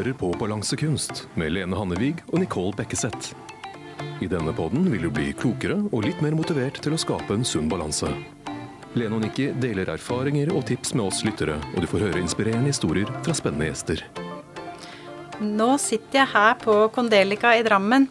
hører 0.00 0.16
på 0.16 0.30
Balansekunst 0.40 1.26
med 1.36 1.52
Lene 1.52 1.76
Hannevig 1.76 2.22
og 2.30 2.38
Nicole 2.40 2.72
Bekkeseth. 2.78 3.34
I 4.24 4.28
denne 4.32 4.54
podden 4.56 4.86
vil 4.88 5.02
du 5.04 5.10
bli 5.12 5.34
klokere 5.36 5.76
og 5.90 6.06
litt 6.06 6.22
mer 6.24 6.32
motivert 6.38 6.78
til 6.80 6.94
å 6.96 7.00
skape 7.00 7.36
en 7.36 7.44
sunn 7.44 7.68
balanse. 7.68 8.08
Lene 8.96 9.18
og 9.18 9.20
Nikki 9.26 9.50
deler 9.60 9.92
erfaringer 9.92 10.54
og 10.56 10.64
tips 10.70 10.94
med 10.96 11.04
oss 11.10 11.20
lyttere, 11.26 11.58
og 11.74 11.84
du 11.84 11.88
får 11.90 12.06
høre 12.06 12.22
inspirerende 12.22 12.72
historier 12.72 13.12
fra 13.26 13.36
spennende 13.36 13.68
gjester. 13.68 14.00
Nå 15.44 15.68
sitter 15.82 16.22
jeg 16.22 16.32
her 16.32 16.56
på 16.64 16.80
Kondelika 16.96 17.52
i 17.58 17.64
Drammen. 17.66 18.08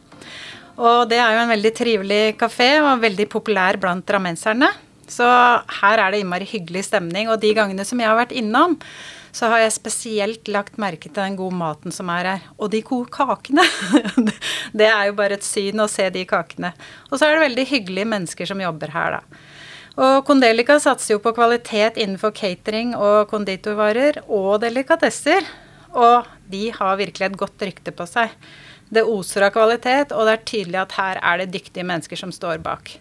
Og 0.78 1.10
det 1.10 1.18
er 1.18 1.40
jo 1.40 1.44
en 1.44 1.54
veldig 1.56 1.76
trivelig 1.76 2.24
kafé 2.38 2.76
og 2.84 3.02
veldig 3.02 3.32
populær 3.34 3.82
blant 3.82 4.06
drammenserne. 4.06 4.70
Så 5.10 5.26
her 5.26 6.04
er 6.04 6.14
det 6.14 6.22
innmari 6.22 6.46
hyggelig 6.46 6.86
stemning. 6.92 7.34
Og 7.34 7.42
de 7.42 7.56
gangene 7.58 7.86
som 7.88 7.98
jeg 7.98 8.12
har 8.12 8.20
vært 8.20 8.38
innom, 8.38 8.78
så 9.40 9.48
har 9.48 9.62
jeg 9.62 9.72
spesielt 9.78 10.50
lagt 10.52 10.80
merke 10.82 11.08
til 11.08 11.22
den 11.22 11.38
gode 11.40 11.56
maten 11.56 11.94
som 11.96 12.10
er 12.12 12.28
her. 12.28 12.48
Og 12.60 12.74
de 12.74 12.82
gode 12.84 13.08
kakene. 13.14 13.64
det 14.80 14.90
er 14.90 15.08
jo 15.08 15.16
bare 15.16 15.38
et 15.38 15.48
syn 15.48 15.80
å 15.80 15.88
se 15.88 16.10
de 16.12 16.26
kakene. 16.28 16.74
Og 17.08 17.16
så 17.16 17.28
er 17.28 17.38
det 17.38 17.46
veldig 17.46 17.66
hyggelige 17.70 18.10
mennesker 18.12 18.50
som 18.50 18.60
jobber 18.60 18.92
her, 18.92 19.20
da. 19.20 19.46
Og 20.00 20.26
Kondelica 20.28 20.78
satser 20.80 21.16
jo 21.16 21.22
på 21.24 21.34
kvalitet 21.36 21.98
innenfor 22.00 22.32
catering 22.36 22.94
og 22.96 23.32
konditorvarer 23.32 24.22
og 24.28 24.60
delikatesser. 24.64 25.48
Og 25.96 26.28
de 26.52 26.70
har 26.76 27.00
virkelig 27.00 27.30
et 27.30 27.40
godt 27.40 27.68
rykte 27.68 27.96
på 27.96 28.08
seg. 28.12 28.36
Det 28.92 29.06
oser 29.08 29.48
av 29.48 29.54
kvalitet, 29.56 30.12
og 30.16 30.28
det 30.28 30.36
er 30.36 30.48
tydelig 30.52 30.80
at 30.84 30.96
her 30.98 31.20
er 31.22 31.42
det 31.42 31.52
dyktige 31.54 31.88
mennesker 31.88 32.20
som 32.20 32.32
står 32.36 32.60
bak. 32.66 32.98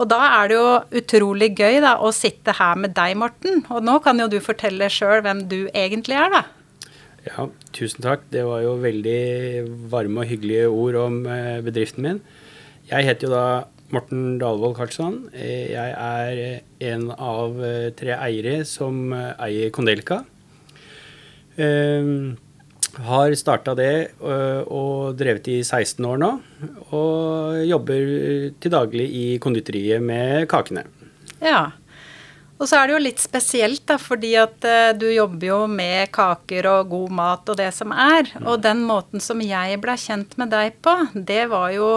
Og 0.00 0.08
da 0.08 0.20
er 0.40 0.48
det 0.48 0.56
jo 0.56 1.00
utrolig 1.02 1.50
gøy 1.58 1.82
da, 1.84 1.98
å 2.00 2.08
sitte 2.16 2.54
her 2.56 2.78
med 2.80 2.94
deg, 2.96 3.18
Morten. 3.20 3.60
Og 3.68 3.84
nå 3.84 3.98
kan 4.04 4.20
jo 4.22 4.30
du 4.32 4.38
fortelle 4.40 4.88
sjøl 4.92 5.20
hvem 5.26 5.44
du 5.50 5.58
egentlig 5.76 6.16
er, 6.16 6.32
da. 6.32 6.42
Ja, 7.26 7.44
tusen 7.76 8.00
takk. 8.06 8.24
Det 8.32 8.46
var 8.48 8.62
jo 8.64 8.78
veldig 8.80 9.20
varme 9.92 10.22
og 10.22 10.30
hyggelige 10.30 10.70
ord 10.72 10.96
om 11.02 11.20
eh, 11.28 11.60
bedriften 11.66 12.06
min. 12.06 12.22
Jeg 12.88 13.10
heter 13.10 13.28
jo 13.28 13.34
da 13.34 13.44
Morten 13.92 14.38
Dalvold 14.40 14.78
Karlsson. 14.78 15.26
Jeg 15.34 15.92
er 15.92 16.62
en 16.94 17.08
av 17.12 17.60
eh, 17.60 17.90
tre 17.98 18.16
eiere 18.16 18.62
som 18.64 19.10
eh, 19.12 19.34
eier 19.50 19.74
Kondelka. 19.74 20.22
Um, 21.60 22.38
har 22.98 23.34
starta 23.38 23.74
det 23.78 24.16
øh, 24.20 24.62
og 24.66 25.18
drevet 25.18 25.48
i 25.48 25.60
16 25.62 26.04
år 26.04 26.20
nå. 26.20 26.30
Og 26.96 27.60
jobber 27.68 28.06
til 28.60 28.72
daglig 28.72 29.06
i 29.14 29.26
konditoriet 29.42 30.02
med 30.02 30.48
kakene. 30.50 30.86
Ja. 31.42 31.70
Og 32.60 32.68
så 32.68 32.76
er 32.76 32.88
det 32.88 32.92
jo 32.92 33.04
litt 33.06 33.22
spesielt, 33.22 33.86
da, 33.88 33.96
fordi 33.96 34.34
at 34.36 34.66
uh, 34.68 34.90
du 34.92 35.06
jobber 35.08 35.46
jo 35.48 35.60
med 35.70 36.10
kaker 36.12 36.68
og 36.68 36.90
god 36.92 37.14
mat 37.16 37.48
og 37.48 37.56
det 37.56 37.70
som 37.72 37.94
er. 37.94 38.28
Mm. 38.36 38.50
Og 38.52 38.60
den 38.66 38.84
måten 38.84 39.24
som 39.24 39.40
jeg 39.40 39.80
ble 39.80 39.96
kjent 39.96 40.36
med 40.40 40.52
deg 40.52 40.76
på, 40.84 40.92
det 41.14 41.46
var 41.52 41.70
jo 41.72 41.88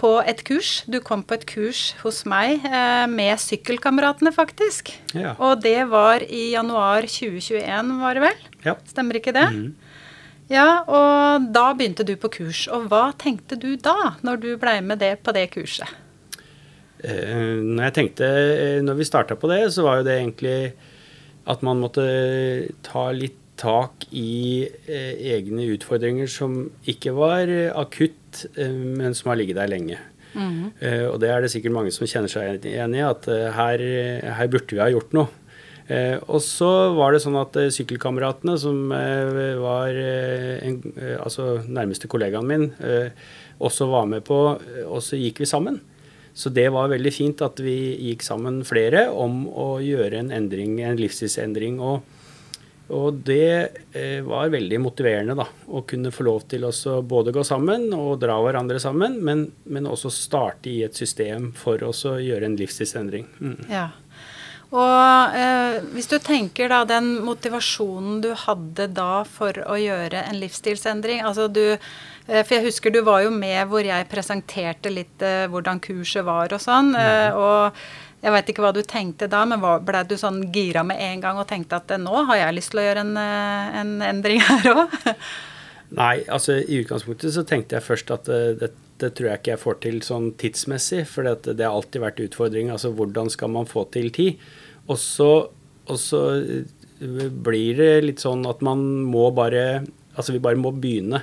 på 0.00 0.14
et 0.24 0.40
kurs. 0.48 0.78
Du 0.88 0.98
kom 1.04 1.20
på 1.22 1.36
et 1.36 1.44
kurs 1.46 1.82
hos 2.00 2.22
meg 2.28 2.64
uh, 2.64 3.04
med 3.12 3.36
Sykkelkameratene, 3.44 4.32
faktisk. 4.32 4.94
Ja. 5.12 5.36
Og 5.36 5.60
det 5.64 5.82
var 5.92 6.24
i 6.24 6.54
januar 6.54 7.04
2021, 7.04 7.94
var 8.00 8.16
det 8.16 8.24
vel? 8.24 8.46
Ja. 8.64 8.78
Stemmer 8.88 9.20
ikke 9.20 9.36
det? 9.36 9.50
Mm. 9.52 9.83
Ja, 10.52 10.84
og 10.84 11.46
da 11.54 11.68
begynte 11.76 12.04
du 12.04 12.14
på 12.20 12.30
kurs. 12.32 12.66
Og 12.72 12.88
hva 12.90 13.08
tenkte 13.20 13.56
du 13.60 13.74
da, 13.80 14.14
når 14.26 14.42
du 14.42 14.50
blei 14.60 14.78
med 14.84 15.00
det 15.00 15.16
på 15.24 15.32
det 15.36 15.48
kurset? 15.54 15.88
Eh, 17.04 17.60
når 17.60 17.88
jeg 17.88 17.96
tenkte, 17.98 18.28
eh, 18.28 18.80
når 18.84 19.00
vi 19.00 19.08
starta 19.08 19.36
på 19.36 19.48
det, 19.50 19.62
så 19.72 19.84
var 19.86 20.00
jo 20.00 20.08
det 20.08 20.18
egentlig 20.18 20.58
at 21.48 21.64
man 21.64 21.80
måtte 21.80 22.04
ta 22.84 23.10
litt 23.12 23.40
tak 23.60 24.06
i 24.10 24.64
eh, 24.64 25.12
egne 25.36 25.68
utfordringer 25.76 26.28
som 26.30 26.64
ikke 26.90 27.12
var 27.16 27.50
akutt, 27.76 28.46
eh, 28.56 28.72
men 28.72 29.16
som 29.16 29.32
har 29.32 29.40
ligget 29.40 29.60
der 29.60 29.72
lenge. 29.72 29.98
Mm 30.34 30.50
-hmm. 30.50 31.08
og 31.12 31.20
det 31.20 31.28
er 31.30 31.40
det 31.40 31.50
sikkert 31.50 31.72
mange 31.72 31.90
som 31.92 32.06
kjenner 32.06 32.28
seg 32.28 32.64
igjen 32.66 32.94
i, 32.94 32.98
at 32.98 33.24
her, 33.26 33.78
her 34.34 34.46
burde 34.48 34.74
vi 34.74 34.80
ha 34.80 34.90
gjort 34.90 35.12
noe. 35.12 35.28
Eh, 35.86 36.16
og 36.32 36.40
så 36.40 36.68
var 36.96 37.12
det 37.12 37.20
sånn 37.20 37.36
at 37.36 37.56
eh, 37.60 37.72
sykkelkameratene, 37.74 38.56
som 38.60 38.92
eh, 38.96 39.56
var 39.60 39.92
eh, 39.92 40.62
en, 40.64 40.78
altså 41.20 41.58
nærmeste 41.68 42.08
kollegaen 42.08 42.48
min, 42.48 42.70
også 43.64 43.88
var 43.90 44.08
med 44.10 44.24
på, 44.26 44.38
og 44.88 45.02
så 45.04 45.20
gikk 45.20 45.44
vi 45.44 45.48
sammen. 45.48 45.78
Så 46.34 46.50
det 46.50 46.66
var 46.74 46.90
veldig 46.90 47.12
fint 47.14 47.44
at 47.46 47.60
vi 47.62 47.76
gikk 48.08 48.24
sammen 48.26 48.64
flere 48.66 49.06
om 49.12 49.44
å 49.46 49.76
gjøre 49.84 50.18
en 50.18 50.32
endring, 50.34 50.80
en 50.82 50.98
livsstilsendring. 50.98 51.76
Og, 51.78 52.02
og 52.90 53.20
det 53.28 53.70
var 54.26 54.50
veldig 54.50 54.80
motiverende 54.82 55.36
da, 55.38 55.46
å 55.70 55.84
kunne 55.86 56.10
få 56.10 56.26
lov 56.26 56.48
til 56.50 56.66
å 56.66 56.72
både 57.06 57.30
gå 57.36 57.44
sammen 57.46 57.86
og 57.94 58.18
dra 58.24 58.40
hverandre 58.42 58.82
sammen, 58.82 59.20
men, 59.22 59.46
men 59.70 59.86
også 59.86 60.10
starte 60.10 60.72
i 60.72 60.80
et 60.88 60.98
system 60.98 61.52
for 61.54 61.86
å 61.86 61.94
gjøre 61.94 62.50
en 62.50 62.58
livsstilsendring. 62.58 63.30
Mm. 63.38 63.56
Ja. 63.70 63.86
Og 64.74 65.36
eh, 65.38 65.76
hvis 65.94 66.08
du 66.10 66.16
tenker 66.18 66.72
da 66.72 66.80
den 66.88 67.12
motivasjonen 67.22 68.18
du 68.24 68.32
hadde 68.34 68.88
da 68.90 69.22
for 69.28 69.60
å 69.70 69.76
gjøre 69.78 70.24
en 70.26 70.40
livsstilsendring 70.40 71.22
altså 71.22 71.46
du, 71.46 71.76
eh, 71.76 72.40
For 72.40 72.56
jeg 72.56 72.66
husker 72.66 72.90
du 72.90 73.04
var 73.06 73.22
jo 73.22 73.30
med 73.30 73.70
hvor 73.70 73.86
jeg 73.86 74.10
presenterte 74.10 74.90
litt 74.90 75.22
eh, 75.22 75.46
hvordan 75.52 75.78
kurset 75.84 76.26
var 76.26 76.50
og 76.56 76.62
sånn. 76.64 76.90
Mm. 76.94 77.38
og 77.38 77.86
jeg 78.24 78.32
veit 78.32 78.50
ikke 78.50 78.62
hva 78.64 78.72
du 78.72 78.80
tenkte 78.88 79.26
da, 79.28 79.42
men 79.44 79.60
ble 79.60 80.00
du 80.08 80.14
sånn 80.16 80.46
gira 80.52 80.80
med 80.86 81.00
en 81.02 81.20
gang 81.20 81.40
og 81.40 81.48
tenkte 81.50 81.76
at 81.76 81.92
nå 82.00 82.22
har 82.30 82.40
jeg 82.40 82.56
lyst 82.56 82.72
til 82.72 82.80
å 82.80 82.86
gjøre 82.86 83.02
en, 83.04 83.18
eh, 83.20 83.74
en 83.82 83.90
endring 84.06 84.40
her 84.48 84.70
òg? 84.72 84.94
Nei, 85.94 86.24
altså 86.32 86.56
i 86.62 86.80
utgangspunktet 86.80 87.34
så 87.34 87.44
tenkte 87.46 87.76
jeg 87.76 87.84
først 87.84 88.08
at 88.14 88.30
uh, 88.32 88.54
det, 88.58 88.72
det, 89.02 89.12
tror 89.14 89.28
jeg 89.28 89.42
ikke 89.42 89.52
jeg 89.52 89.62
får 89.62 89.76
til 89.84 90.00
sånn 90.02 90.30
tidsmessig, 90.40 91.02
for 91.10 91.28
det, 91.28 91.52
det 91.60 91.68
har 91.68 91.76
alltid 91.76 92.02
vært 92.02 92.22
utfordring. 92.24 92.72
Altså 92.72 92.90
hvordan 92.96 93.28
skal 93.30 93.52
man 93.52 93.68
få 93.68 93.84
til 93.94 94.08
tid? 94.16 94.40
Og 94.90 95.00
så, 95.00 95.30
eh, 96.38 97.28
blir 97.44 97.78
det 97.80 97.92
litt 98.04 98.24
sånn 98.24 98.44
at 98.48 98.64
man 98.64 98.84
må 99.10 99.30
bare 99.34 99.84
Altså, 100.14 100.30
vi 100.30 100.38
bare 100.38 100.54
må 100.54 100.70
begynne. 100.70 101.18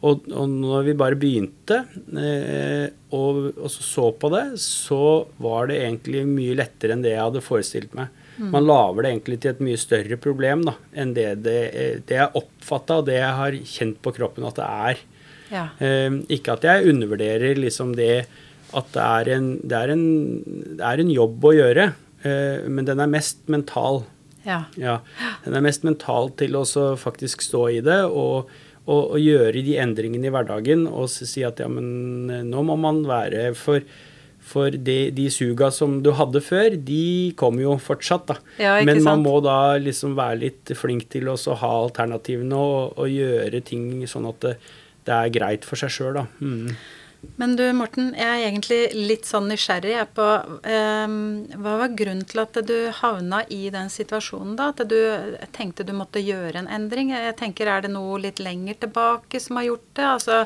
Og, 0.00 0.28
og 0.32 0.46
når 0.48 0.86
vi 0.86 0.94
bare 0.96 1.18
begynte 1.18 1.82
eh, 2.16 2.86
og, 3.12 3.50
og, 3.50 3.66
så 3.68 3.82
så 3.84 4.04
på 4.16 4.30
det, 4.32 4.44
så 4.62 5.26
var 5.42 5.68
det 5.68 5.80
egentlig 5.82 6.22
mye 6.24 6.54
lettere 6.56 6.94
enn 6.94 7.02
det 7.04 7.12
jeg 7.12 7.20
hadde 7.20 7.42
forestilt 7.44 7.92
meg. 7.98 8.08
Mm. 8.38 8.48
Man 8.54 8.64
lager 8.64 9.02
det 9.02 9.10
egentlig 9.12 9.38
til 9.42 9.52
et 9.52 9.62
mye 9.66 9.82
større 9.82 10.18
problem 10.22 10.62
da, 10.70 10.76
enn 10.94 11.12
det, 11.16 11.26
det, 11.44 11.58
det 12.08 12.16
jeg 12.16 12.40
oppfatta 12.40 13.00
og 13.02 13.08
det 13.10 13.18
jeg 13.18 13.38
har 13.42 13.60
kjent 13.74 14.00
på 14.04 14.14
kroppen 14.16 14.46
at 14.48 14.60
det 14.60 14.68
er. 14.88 15.06
Ja. 15.52 15.64
Eh, 15.82 16.20
ikke 16.38 16.54
at 16.56 16.68
jeg 16.68 16.92
undervurderer 16.94 17.58
liksom 17.58 17.96
det 17.98 18.28
at 18.78 18.92
det 18.94 19.04
er 19.04 19.32
en, 19.34 19.52
det 19.64 19.78
er 19.78 19.94
en, 19.94 20.06
det 20.78 20.84
er 20.84 21.02
en 21.02 21.10
jobb 21.10 21.50
å 21.50 21.56
gjøre. 21.56 21.90
Eh, 22.22 22.66
men 22.66 22.88
den 22.88 23.02
er 23.02 23.10
mest 23.10 23.44
mental. 23.50 24.02
Ja. 24.46 24.64
ja. 24.80 24.98
Den 25.44 25.58
er 25.58 25.64
mest 25.64 25.84
mental 25.86 26.32
til 26.38 26.56
å 26.58 26.64
faktisk 26.98 27.44
stå 27.44 27.64
i 27.76 27.80
det 27.84 28.00
og, 28.06 28.50
og, 28.86 29.02
og, 29.02 29.18
gjøre 29.20 29.64
de 29.64 29.76
endringene 29.82 30.30
i 30.30 30.32
hverdagen 30.32 30.86
og 30.88 31.10
si 31.12 31.44
at 31.46 31.60
ja, 31.60 31.68
men 31.70 32.30
eh, 32.32 32.46
nå 32.46 32.62
må 32.66 32.78
man 32.80 33.02
være 33.08 33.50
For, 33.58 33.84
for 34.48 34.72
de, 34.72 35.10
de 35.12 35.26
suga 35.34 35.68
som 35.74 35.98
du 36.04 36.12
hadde 36.16 36.40
før, 36.44 36.78
de 36.80 37.34
kommer 37.36 37.66
jo 37.66 37.74
fortsatt, 37.82 38.30
da. 38.30 38.38
Ja, 38.62 38.76
men 38.80 39.02
man 39.02 39.18
sant? 39.18 39.26
må 39.26 39.38
da 39.44 39.76
liksom 39.82 40.16
være 40.18 40.40
litt 40.46 40.72
flink 40.78 41.10
til 41.12 41.28
å 41.28 41.36
ha 41.36 41.72
alternativene 41.82 42.56
og, 42.56 42.94
og, 42.96 43.10
gjøre 43.12 43.60
ting 43.66 44.06
sånn 44.08 44.30
at 44.30 44.40
det, 44.46 44.54
det 45.04 45.18
er 45.18 45.34
greit 45.34 45.68
for 45.68 45.80
seg 45.80 45.92
sjøl, 45.92 46.22
da. 46.22 46.24
Mm. 46.40 46.72
Men 47.38 47.56
du 47.58 47.64
Morten, 47.74 48.12
jeg 48.14 48.26
er 48.26 48.44
egentlig 48.46 48.78
litt 48.94 49.26
sånn 49.26 49.48
nysgjerrig 49.50 50.04
på 50.14 50.26
um, 50.38 51.16
Hva 51.50 51.72
var 51.80 51.94
grunnen 51.98 52.22
til 52.30 52.42
at 52.44 52.58
du 52.66 52.76
havna 52.94 53.40
i 53.54 53.72
den 53.74 53.90
situasjonen, 53.90 54.54
da? 54.58 54.68
At 54.70 54.84
du 54.86 54.98
tenkte 55.54 55.86
du 55.86 55.90
måtte 55.98 56.22
gjøre 56.22 56.62
en 56.62 56.70
endring? 56.70 57.10
Jeg 57.14 57.34
tenker, 57.40 57.70
Er 57.70 57.82
det 57.86 57.90
noe 57.90 58.20
litt 58.22 58.38
lenger 58.42 58.78
tilbake 58.86 59.42
som 59.42 59.58
har 59.58 59.66
gjort 59.66 59.86
det? 59.98 60.06
Altså, 60.06 60.38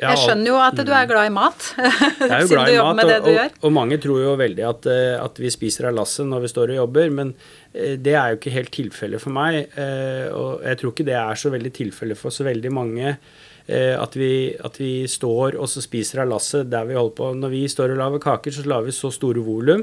jeg 0.00 0.22
skjønner 0.24 0.50
jo 0.50 0.58
at 0.64 0.82
du 0.82 0.90
er 0.90 1.08
glad 1.10 1.30
i 1.30 1.34
mat. 1.34 1.70
Jeg 2.26 2.26
er 2.26 2.42
jo 2.42 2.50
glad 2.50 2.74
i 2.74 2.76
mat, 2.82 3.04
og, 3.06 3.30
og, 3.30 3.58
og, 3.62 3.74
mange 3.76 3.98
tror 4.02 4.22
jo 4.24 4.34
veldig 4.38 4.66
at, 4.66 4.90
eh, 4.90 5.14
at 5.22 5.38
vi 5.40 5.50
spiser 5.52 5.90
av 5.90 5.98
lasset 5.98 6.26
når 6.26 6.46
vi 6.46 6.52
står 6.52 6.74
og 6.74 6.80
jobber. 6.82 7.10
men 7.22 7.34
eh, 7.72 7.94
det 8.02 8.18
er 8.18 8.34
jo 8.34 8.40
ikke 8.40 8.54
helt 8.58 8.74
tilfellet 8.74 9.22
for 9.22 9.34
meg. 9.36 9.62
Eh, 9.78 10.26
og 10.34 10.66
jeg 10.66 10.82
tror 10.82 10.94
ikke 10.94 11.06
det 11.06 11.18
er 11.22 11.38
så 11.38 11.54
veldig 11.54 11.74
tilfellet 11.82 12.18
for 12.18 12.34
så 12.34 12.46
veldig 12.50 12.74
mange. 12.74 13.18
Eh, 13.66 13.94
at 13.98 14.14
vi, 14.14 14.54
at 14.62 14.76
vi, 14.78 15.08
står 15.10 15.56
og 15.58 15.66
så 15.70 15.82
spiser 15.82 16.22
av 16.22 16.30
lasset 16.30 16.68
der 16.70 16.86
vi 16.86 16.98
holder 16.98 17.16
på. 17.18 17.32
Når 17.34 17.54
vi 17.54 17.64
står 17.70 17.94
og 17.94 18.02
lager 18.02 18.22
kaker, 18.22 18.54
så 18.54 18.66
lager 18.66 18.90
vi 18.90 18.94
så 18.94 19.10
store 19.14 19.42
volum 19.42 19.82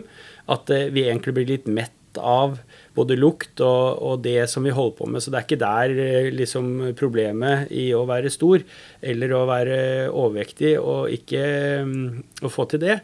at 0.54 0.72
eh, 0.72 0.88
vi 0.94 1.04
egentlig 1.10 1.36
blir 1.36 1.52
litt 1.52 1.68
mett 1.68 2.00
av 2.20 2.60
både 2.94 3.18
lukt 3.18 3.62
og, 3.66 4.00
og, 4.06 4.22
det 4.24 4.46
som 4.52 4.64
vi 4.64 4.72
holder 4.72 4.96
på 5.00 5.10
med. 5.10 5.24
Så 5.24 5.34
det 5.34 5.40
er 5.40 5.48
ikke 5.48 5.64
der 5.66 5.96
eh, 6.00 6.32
liksom, 6.32 6.72
problemet 7.00 7.74
i 7.76 7.90
å 7.98 8.06
være 8.08 8.32
stor 8.32 8.64
eller 9.02 9.36
å 9.36 9.44
være 9.50 9.78
overvektig 10.12 10.78
og 10.80 11.12
ikke 11.12 11.44
um, 11.84 12.24
å 12.44 12.54
få 12.54 12.70
til 12.72 12.86
det. 12.86 13.00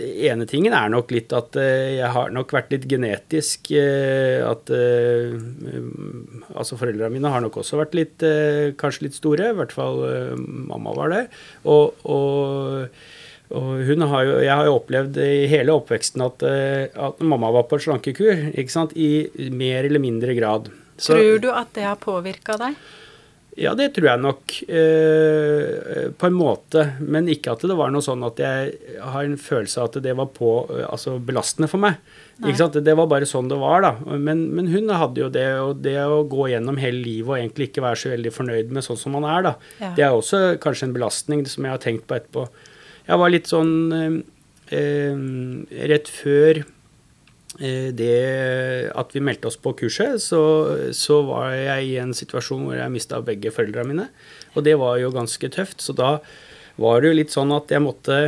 Ene 0.00 0.46
tingen 0.48 0.72
er 0.72 0.88
nok 0.88 1.10
litt 1.12 1.32
at 1.36 1.56
eh, 1.60 1.98
jeg 1.98 2.08
har 2.14 2.30
nok 2.32 2.52
vært 2.56 2.70
litt 2.72 2.86
genetisk 2.88 3.68
eh, 3.76 4.40
At 4.40 4.70
eh, 4.72 5.34
Altså, 6.56 6.78
foreldrene 6.80 7.12
mine 7.12 7.32
har 7.32 7.44
nok 7.44 7.58
også 7.60 7.76
vært 7.76 7.96
litt 7.98 8.24
Kanskje 8.80 9.06
litt 9.06 9.16
store. 9.18 9.50
I 9.52 9.58
hvert 9.58 9.74
fall 9.74 10.00
mamma 10.38 10.94
var 10.96 11.12
det. 11.12 11.20
Og, 11.68 11.98
og, 12.08 12.88
og 13.52 13.68
hun 13.88 14.04
har 14.08 14.24
jo, 14.28 14.34
jeg 14.44 14.52
har 14.52 14.68
jo 14.68 14.76
opplevd 14.78 15.18
i 15.24 15.46
hele 15.50 15.74
oppveksten 15.76 16.24
at, 16.24 16.44
at 16.44 17.22
mamma 17.24 17.50
var 17.56 17.66
på 17.70 17.80
slankekur. 17.82 18.50
ikke 18.52 18.74
sant, 18.74 18.94
I 18.96 19.50
mer 19.52 19.88
eller 19.88 20.02
mindre 20.02 20.36
grad. 20.38 20.70
Så, 20.96 21.16
Tror 21.16 21.40
du 21.42 21.48
at 21.52 21.72
det 21.76 21.88
har 21.88 22.00
påvirka 22.00 22.58
deg? 22.60 22.76
Ja, 23.60 23.74
det 23.76 23.90
tror 23.92 24.08
jeg 24.08 24.20
nok. 24.22 24.54
Eh, 24.64 26.08
på 26.16 26.28
en 26.28 26.36
måte. 26.36 26.86
Men 27.04 27.28
ikke 27.28 27.52
at 27.52 27.64
det 27.68 27.76
var 27.76 27.92
noe 27.92 28.04
sånn 28.04 28.24
at 28.24 28.40
jeg 28.40 28.98
har 29.02 29.28
en 29.28 29.36
følelse 29.40 29.82
av 29.82 29.90
at 29.90 29.98
det 30.06 30.14
var 30.16 30.30
på, 30.32 30.54
altså 30.86 31.18
belastende 31.20 31.68
for 31.68 31.82
meg. 31.82 32.00
Det 32.42 32.96
var 32.96 33.10
bare 33.10 33.28
sånn 33.28 33.50
det 33.52 33.60
var, 33.60 33.84
da. 33.84 34.16
Men, 34.16 34.46
men, 34.56 34.72
hun 34.72 34.88
hadde 34.88 35.20
jo 35.20 35.30
det, 35.32 35.46
og 35.60 35.84
det 35.84 35.98
å 36.00 36.22
gå 36.24 36.48
gjennom 36.54 36.80
hele 36.80 37.04
livet 37.04 37.28
og 37.28 37.38
egentlig 37.38 37.70
ikke 37.70 37.84
være 37.84 38.00
så 38.02 38.14
veldig 38.14 38.34
fornøyd 38.34 38.72
med 38.72 38.88
sånn 38.88 39.00
som 39.04 39.18
man 39.18 39.28
er, 39.28 39.48
da. 39.50 39.56
Ja. 39.84 39.94
Det 39.98 40.06
er 40.08 40.16
også 40.16 40.44
kanskje 40.62 40.88
en 40.88 40.96
belastning 40.96 41.44
som 41.46 41.68
jeg 41.68 41.76
har 41.76 41.82
tenkt 41.82 42.08
på 42.08 42.16
etterpå. 42.18 42.48
Jeg 43.04 43.20
var 43.20 43.34
litt 43.34 43.50
sånn 43.50 43.74
eh, 43.98 44.22
eh 44.72 45.26
Rett 45.92 46.08
før 46.08 46.62
Eh, 46.62 46.81
det 47.62 48.90
at 48.98 49.12
vi 49.14 49.20
meldte 49.22 49.46
oss 49.46 49.58
på 49.60 49.70
kurset, 49.78 50.18
så, 50.18 50.40
så 50.96 51.20
var 51.28 51.52
jeg 51.54 51.90
i 51.92 51.98
en 52.02 52.14
situasjon 52.16 52.64
hvor 52.66 52.74
jeg 52.74 52.90
mista 52.90 53.20
begge 53.22 53.52
foreldrene 53.54 53.92
mine. 53.92 54.06
Og 54.56 54.64
det 54.66 54.74
var 54.80 54.96
jo 54.98 55.12
ganske 55.14 55.50
tøft. 55.54 55.84
Så 55.84 55.94
da 55.94 56.16
var 56.82 57.00
det 57.00 57.12
jo 57.12 57.18
litt 57.20 57.34
sånn 57.34 57.52
at 57.54 57.70
jeg 57.72 57.84
måtte 57.84 58.18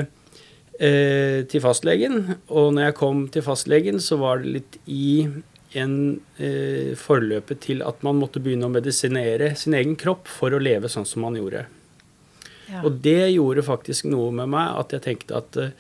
eh, 0.79 1.41
til 1.51 1.65
fastlegen. 1.65 2.37
Og 2.49 2.75
når 2.77 2.89
jeg 2.89 2.99
kom 3.01 3.25
til 3.33 3.45
fastlegen, 3.47 4.01
så 4.03 4.19
var 4.23 4.43
det 4.43 4.55
litt 4.59 4.79
i 4.87 5.27
en 5.75 5.97
eh, 6.39 6.93
forløpet 6.99 7.65
til 7.65 7.83
at 7.87 8.05
man 8.07 8.21
måtte 8.21 8.43
begynne 8.43 8.69
å 8.69 8.75
medisinere 8.75 9.55
sin 9.59 9.75
egen 9.75 9.97
kropp 9.99 10.31
for 10.31 10.55
å 10.55 10.63
leve 10.63 10.91
sånn 10.93 11.09
som 11.09 11.27
man 11.27 11.39
gjorde. 11.39 11.67
Ja. 12.71 12.85
Og 12.87 13.03
det 13.05 13.35
gjorde 13.35 13.67
faktisk 13.67 14.07
noe 14.09 14.31
med 14.35 14.53
meg 14.55 14.79
at 14.79 14.95
jeg 14.95 15.05
tenkte 15.09 15.41
at 15.43 15.59
eh, 15.61 15.75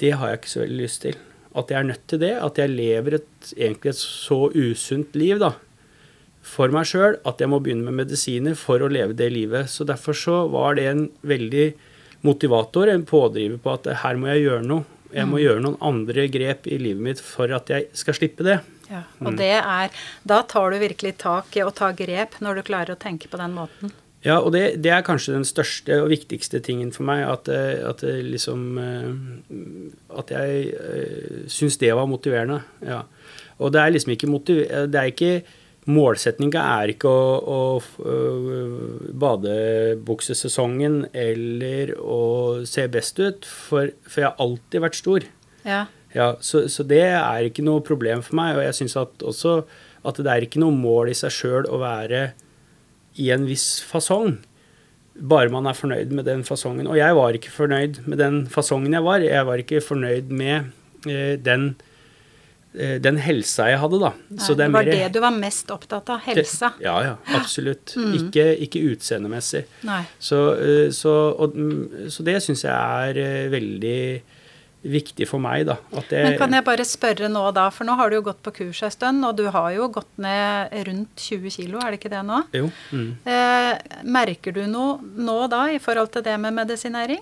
det 0.00 0.14
har 0.16 0.30
jeg 0.30 0.40
ikke 0.40 0.54
så 0.54 0.62
veldig 0.62 0.80
lyst 0.80 1.04
til 1.04 1.18
at 1.58 1.72
jeg 1.72 1.80
er 1.80 1.88
nødt 1.88 2.06
til 2.10 2.22
det. 2.22 2.34
At 2.38 2.60
jeg 2.60 2.72
lever 2.72 3.18
et, 3.18 3.30
egentlig 3.56 3.92
et 3.92 4.00
så 4.00 4.40
usunt 4.54 5.18
liv 5.18 5.40
da, 5.42 5.54
for 6.40 6.72
meg 6.72 6.88
sjøl 6.88 7.18
at 7.28 7.42
jeg 7.42 7.50
må 7.52 7.60
begynne 7.60 7.84
med 7.88 8.06
medisiner 8.06 8.56
for 8.58 8.82
å 8.82 8.90
leve 8.90 9.16
det 9.16 9.28
livet. 9.34 9.70
Så 9.72 9.86
derfor 9.88 10.16
så 10.16 10.42
var 10.52 10.78
det 10.78 10.88
en 10.88 11.06
veldig 11.26 11.66
motivator, 12.26 12.88
en 12.88 13.06
pådriver 13.08 13.60
på 13.60 13.76
at 13.76 13.88
her 14.02 14.18
må 14.20 14.30
jeg 14.32 14.46
gjøre 14.48 14.66
noe. 14.66 14.86
Jeg 15.10 15.26
må 15.26 15.40
mm. 15.40 15.42
gjøre 15.42 15.62
noen 15.64 15.80
andre 15.82 16.26
grep 16.30 16.68
i 16.70 16.76
livet 16.78 17.02
mitt 17.02 17.22
for 17.24 17.50
at 17.54 17.70
jeg 17.72 17.88
skal 17.98 18.14
slippe 18.14 18.46
det. 18.46 18.60
Ja, 18.90 19.02
og 19.18 19.32
mm. 19.32 19.38
det 19.38 19.54
er, 19.58 20.04
Da 20.26 20.42
tar 20.46 20.70
du 20.70 20.78
virkelig 20.82 21.16
tak 21.22 21.56
i 21.58 21.64
å 21.66 21.72
ta 21.74 21.90
grep, 21.96 22.38
når 22.42 22.60
du 22.60 22.66
klarer 22.66 22.94
å 22.94 23.00
tenke 23.00 23.30
på 23.30 23.40
den 23.40 23.56
måten. 23.58 23.92
Ja, 24.20 24.36
og 24.44 24.52
det, 24.52 24.82
det, 24.84 24.90
er 24.92 25.04
kanskje 25.04 25.32
den 25.32 25.46
største 25.48 25.96
og 26.02 26.10
viktigste 26.12 26.60
tingen 26.64 26.90
for 26.92 27.06
meg. 27.08 27.22
At, 27.24 27.48
eh, 27.48 27.80
at 27.88 28.02
liksom 28.04 28.76
eh, 28.80 29.08
At 30.20 30.32
jeg 30.34 30.74
uh, 30.76 31.46
syns 31.48 31.78
det 31.80 31.94
var 31.96 32.10
motiverende. 32.10 32.60
Ja. 32.84 33.02
Og 33.58 33.72
det 33.72 33.80
er 33.80 33.96
liksom 33.96 34.12
ikke 34.12 34.28
motiver... 34.30 34.86
Det 34.90 35.00
er 35.00 35.14
ikke 35.14 35.32
Målsettinga 35.90 36.60
er 36.60 36.90
ikke 36.92 37.08
å, 37.08 37.38
å 37.40 37.80
badebuksesesongen 39.22 41.06
eller 41.16 41.94
å 41.96 42.18
se 42.68 42.84
best 42.92 43.18
ut, 43.18 43.48
for, 43.48 43.88
for 44.04 44.20
jeg 44.20 44.28
har 44.28 44.44
alltid 44.44 44.84
vært 44.84 44.98
stor. 44.98 45.24
Ja. 45.64 45.80
ja 46.12 46.28
så, 46.44 46.66
så, 46.68 46.84
det 46.86 47.00
er 47.08 47.48
ikke 47.48 47.64
noe 47.64 47.80
problem 47.86 48.20
for 48.26 48.36
meg. 48.38 48.58
Og 48.58 48.66
jeg 48.68 48.76
syns 48.82 48.98
også 49.00 49.56
at 50.06 50.20
det 50.20 50.30
er 50.30 50.46
ikke 50.46 50.60
noe 50.62 50.76
mål 50.76 51.14
i 51.14 51.16
seg 51.16 51.32
sjøl 51.34 51.64
å 51.72 51.80
være 51.80 52.20
i 53.16 53.30
en 53.34 53.46
viss 53.48 53.80
fasong. 53.86 54.38
Bare 55.20 55.52
man 55.52 55.66
er 55.68 55.76
fornøyd 55.76 56.14
med 56.16 56.28
den 56.28 56.44
fasongen. 56.46 56.88
Og 56.88 56.98
jeg 56.98 57.16
var 57.16 57.36
ikke 57.36 57.52
fornøyd 57.52 58.02
med 58.08 58.20
den 58.22 58.42
fasongen 58.50 58.94
jeg 58.96 59.04
var. 59.04 59.24
Jeg 59.24 59.46
var 59.48 59.60
ikke 59.60 59.82
fornøyd 59.84 60.30
med 60.32 60.70
eh, 61.10 61.34
den, 61.40 61.74
eh, 62.72 62.96
den 63.02 63.20
helsa 63.20 63.68
jeg 63.72 63.82
hadde, 63.82 64.00
da. 64.00 64.12
Nei, 64.30 64.40
det, 64.40 64.56
det 64.56 64.70
var 64.70 64.74
mer, 64.78 64.92
det 64.94 65.12
du 65.16 65.20
var 65.26 65.36
mest 65.36 65.74
opptatt 65.74 66.14
av? 66.14 66.22
Helsa? 66.24 66.72
Det, 66.78 66.86
ja, 66.86 66.96
ja. 67.04 67.14
Absolutt. 67.36 67.96
Mm. 67.98 68.16
Ikke, 68.20 68.46
ikke 68.66 68.84
utseendemessig. 68.94 69.66
Så, 70.18 70.42
eh, 70.56 70.88
så, 70.96 71.16
og, 71.34 71.58
mm, 71.58 72.10
så 72.14 72.26
det 72.30 72.38
syns 72.46 72.64
jeg 72.64 73.10
er 73.10 73.24
eh, 73.24 73.48
veldig 73.52 74.02
viktig 74.82 75.26
for 75.28 75.42
meg. 75.42 75.66
da. 75.68 75.76
Det, 76.08 76.22
Men 76.24 76.38
Kan 76.40 76.54
jeg 76.56 76.64
bare 76.64 76.86
spørre 76.88 77.28
nå, 77.28 77.42
da, 77.56 77.68
for 77.74 77.88
nå 77.88 77.96
har 77.98 78.10
du 78.10 78.16
jo 78.18 78.26
gått 78.30 78.40
på 78.44 78.52
kurs 78.62 78.82
en 78.86 78.94
stund, 78.94 79.24
og 79.26 79.36
du 79.36 79.46
har 79.52 79.70
jo 79.76 79.90
gått 79.92 80.12
ned 80.22 80.72
rundt 80.88 81.26
20 81.28 81.56
kg, 81.56 81.74
er 81.80 81.90
det 81.90 82.00
ikke 82.00 82.12
det 82.14 82.22
nå? 82.26 82.40
Jo. 82.56 82.70
Mm. 82.92 83.10
Eh, 83.28 84.00
merker 84.08 84.56
du 84.56 84.64
noe 84.70 84.96
nå 85.00 85.42
da 85.52 85.66
i 85.74 85.80
forhold 85.82 86.14
til 86.14 86.24
det 86.24 86.38
med 86.40 86.56
medisinering? 86.56 87.20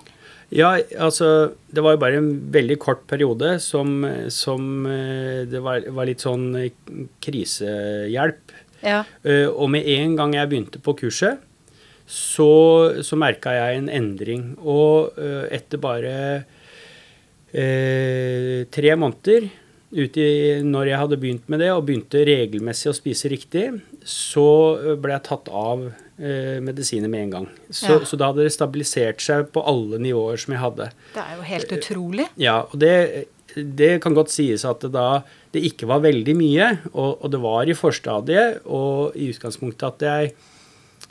Ja, 0.49 0.79
altså 0.97 1.53
Det 1.69 1.83
var 1.85 1.93
jo 1.93 2.01
bare 2.01 2.17
en 2.17 2.29
veldig 2.49 2.79
kort 2.81 3.03
periode 3.07 3.59
som, 3.61 4.01
som 4.33 4.85
eh, 4.89 5.45
det 5.45 5.61
var, 5.61 5.83
var, 5.93 6.09
litt 6.09 6.25
sånn 6.25 6.55
krisehjelp. 7.21 8.55
Ja. 8.79 9.03
Uh, 9.27 9.51
og 9.51 9.67
med 9.73 9.83
en 9.91 10.15
gang 10.15 10.33
jeg 10.37 10.49
begynte 10.49 10.79
på 10.79 10.95
kurset, 11.01 11.41
så, 12.09 12.47
så 13.03 13.17
merka 13.19 13.51
jeg 13.53 13.81
en 13.81 13.89
endring. 13.91 14.53
Og 14.63 15.19
uh, 15.19 15.45
etter 15.51 15.81
bare 15.83 16.15
eh, 17.51 18.67
tre 18.71 18.95
måneder 18.99 19.49
ut 19.89 20.17
i, 20.21 20.29
når 20.61 20.91
jeg 20.91 21.01
hadde 21.01 21.17
begynt 21.21 21.47
med 21.49 21.63
det, 21.63 21.71
og 21.73 21.87
begynte 21.87 22.21
regelmessig 22.27 22.91
å 22.91 22.97
spise 22.97 23.31
riktig, 23.31 23.65
så 24.05 24.45
ble 25.01 25.15
jeg 25.15 25.25
tatt 25.25 25.49
av 25.49 25.87
eh, 25.87 26.59
medisiner 26.63 27.09
med 27.09 27.25
en 27.25 27.33
gang. 27.33 27.47
Så, 27.71 27.95
ja. 27.95 28.03
så, 28.05 28.19
da 28.19 28.29
hadde 28.29 28.45
det 28.45 28.53
stabilisert 28.53 29.23
seg 29.25 29.49
på 29.55 29.63
alle 29.65 30.01
nivåer 30.01 30.41
som 30.41 30.53
jeg 30.53 30.61
hadde. 30.61 30.91
Det 31.15 31.25
er 31.25 31.35
jo 31.39 31.49
helt 31.49 31.75
utrolig. 31.79 32.29
Ja, 32.39 32.59
og 32.69 32.77
det, 32.83 32.93
det 33.55 33.95
kan 34.05 34.17
godt 34.17 34.33
sies 34.33 34.67
at 34.67 34.85
det 34.85 34.93
da 34.93 35.23
det 35.55 35.65
ikke 35.65 35.89
var 35.89 36.05
veldig 36.05 36.37
mye, 36.37 36.69
og, 36.93 37.25
og 37.25 37.33
det 37.33 37.41
var 37.41 37.69
i 37.69 37.77
forstadiet, 37.77 38.61
og 38.69 39.17
i 39.17 39.31
utgangspunktet 39.33 39.89
at 39.89 40.05
jeg 40.05 40.33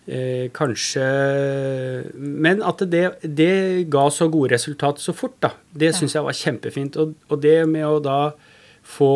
Eh, 0.09 0.49
kanskje 0.57 1.05
Men 2.17 2.63
at 2.65 2.81
det, 2.89 3.03
det, 3.21 3.85
ga 3.93 4.07
så 4.09 4.31
gode 4.33 4.55
resultat 4.55 5.03
så 5.03 5.13
fort, 5.13 5.37
da. 5.45 5.51
Det 5.69 5.93
syns 5.97 6.17
jeg 6.17 6.25
var 6.25 6.37
kjempefint. 6.37 6.97
Og, 6.97 7.13
og, 7.29 7.37
det 7.45 7.59
med 7.69 7.85
å 7.85 7.99
da 8.01 8.21
få 8.89 9.13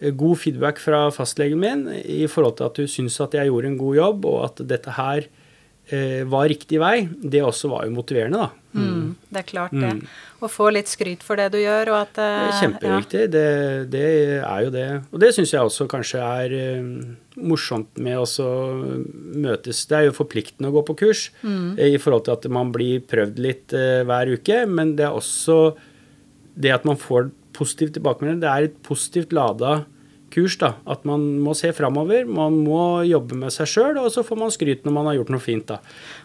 eh, 0.00 0.10
god 0.10 0.40
feedback 0.42 0.82
fra 0.82 1.04
fastlegen 1.14 1.62
min 1.62 1.86
i 2.02 2.26
forhold 2.26 2.58
til 2.58 2.66
at 2.66 2.82
hun 2.82 2.90
syns 2.90 3.20
at 3.22 3.38
jeg 3.38 3.52
gjorde 3.52 3.70
en 3.70 3.78
god 3.78 4.00
jobb, 4.00 4.26
og 4.26 4.40
at 4.48 4.64
dette 4.74 4.96
her 4.98 5.28
eh, 5.94 6.24
var 6.26 6.50
riktig 6.50 6.82
vei, 6.82 6.96
det 7.22 7.44
også 7.46 7.70
var 7.70 7.86
jo 7.86 7.94
motiverende, 7.94 8.48
da. 8.48 8.50
Mm. 8.74 8.97
Mm, 9.08 9.30
det 9.34 9.40
er 9.40 9.46
klart 9.48 9.74
det. 9.74 9.92
Mm. 9.98 10.02
Å 10.38 10.50
få 10.52 10.68
litt 10.74 10.90
skryt 10.90 11.24
for 11.26 11.40
det 11.40 11.48
du 11.54 11.58
gjør, 11.58 11.90
og 11.94 11.98
at 12.04 12.20
eh, 12.22 12.60
Kjempeviktig. 12.60 13.24
Ja. 13.24 13.30
Det, 13.32 13.46
det, 13.92 14.04
er 14.38 14.66
jo 14.66 14.72
det. 14.74 14.86
Og 15.10 15.22
det 15.22 15.32
syns 15.36 15.54
jeg 15.54 15.64
også 15.64 15.88
kanskje 15.90 16.22
er 16.22 16.54
eh, 16.56 16.92
morsomt 17.38 17.98
med 18.02 18.20
å 18.20 18.46
møtes. 19.38 19.84
Det 19.90 19.98
er 19.98 20.08
jo 20.08 20.16
forpliktende 20.16 20.70
å 20.70 20.76
gå 20.78 20.84
på 20.90 20.98
kurs 21.04 21.28
mm. 21.42 21.76
eh, 21.76 21.94
i 21.96 22.00
forhold 22.02 22.28
til 22.28 22.36
at 22.38 22.48
man 22.52 22.72
blir 22.74 23.02
prøvd 23.08 23.42
litt 23.42 23.76
uh, 23.76 24.04
hver 24.08 24.34
uke, 24.38 24.62
men 24.70 24.96
det 24.98 25.08
er 25.08 25.16
også 25.16 25.58
det 26.58 26.74
at 26.74 26.86
man 26.88 26.98
får 26.98 27.30
positivt 27.56 27.96
tilbakemelding. 27.98 28.42
Det 28.42 28.50
er 28.50 28.68
et 28.68 28.82
positivt 28.86 29.34
lada 29.34 29.82
kurs. 30.32 30.56
da, 30.60 30.74
At 30.86 31.04
man 31.08 31.24
må 31.42 31.54
se 31.58 31.70
framover, 31.76 32.26
man 32.26 32.58
må 32.64 33.04
jobbe 33.08 33.38
med 33.38 33.54
seg 33.54 33.70
sjøl, 33.70 34.00
og 34.00 34.10
så 34.14 34.24
får 34.26 34.40
man 34.40 34.52
skryt 34.54 34.84
når 34.86 34.94
man 34.94 35.08
har 35.10 35.18
gjort 35.20 35.32
noe 35.34 35.44
fint. 35.44 35.66
da. 35.68 35.80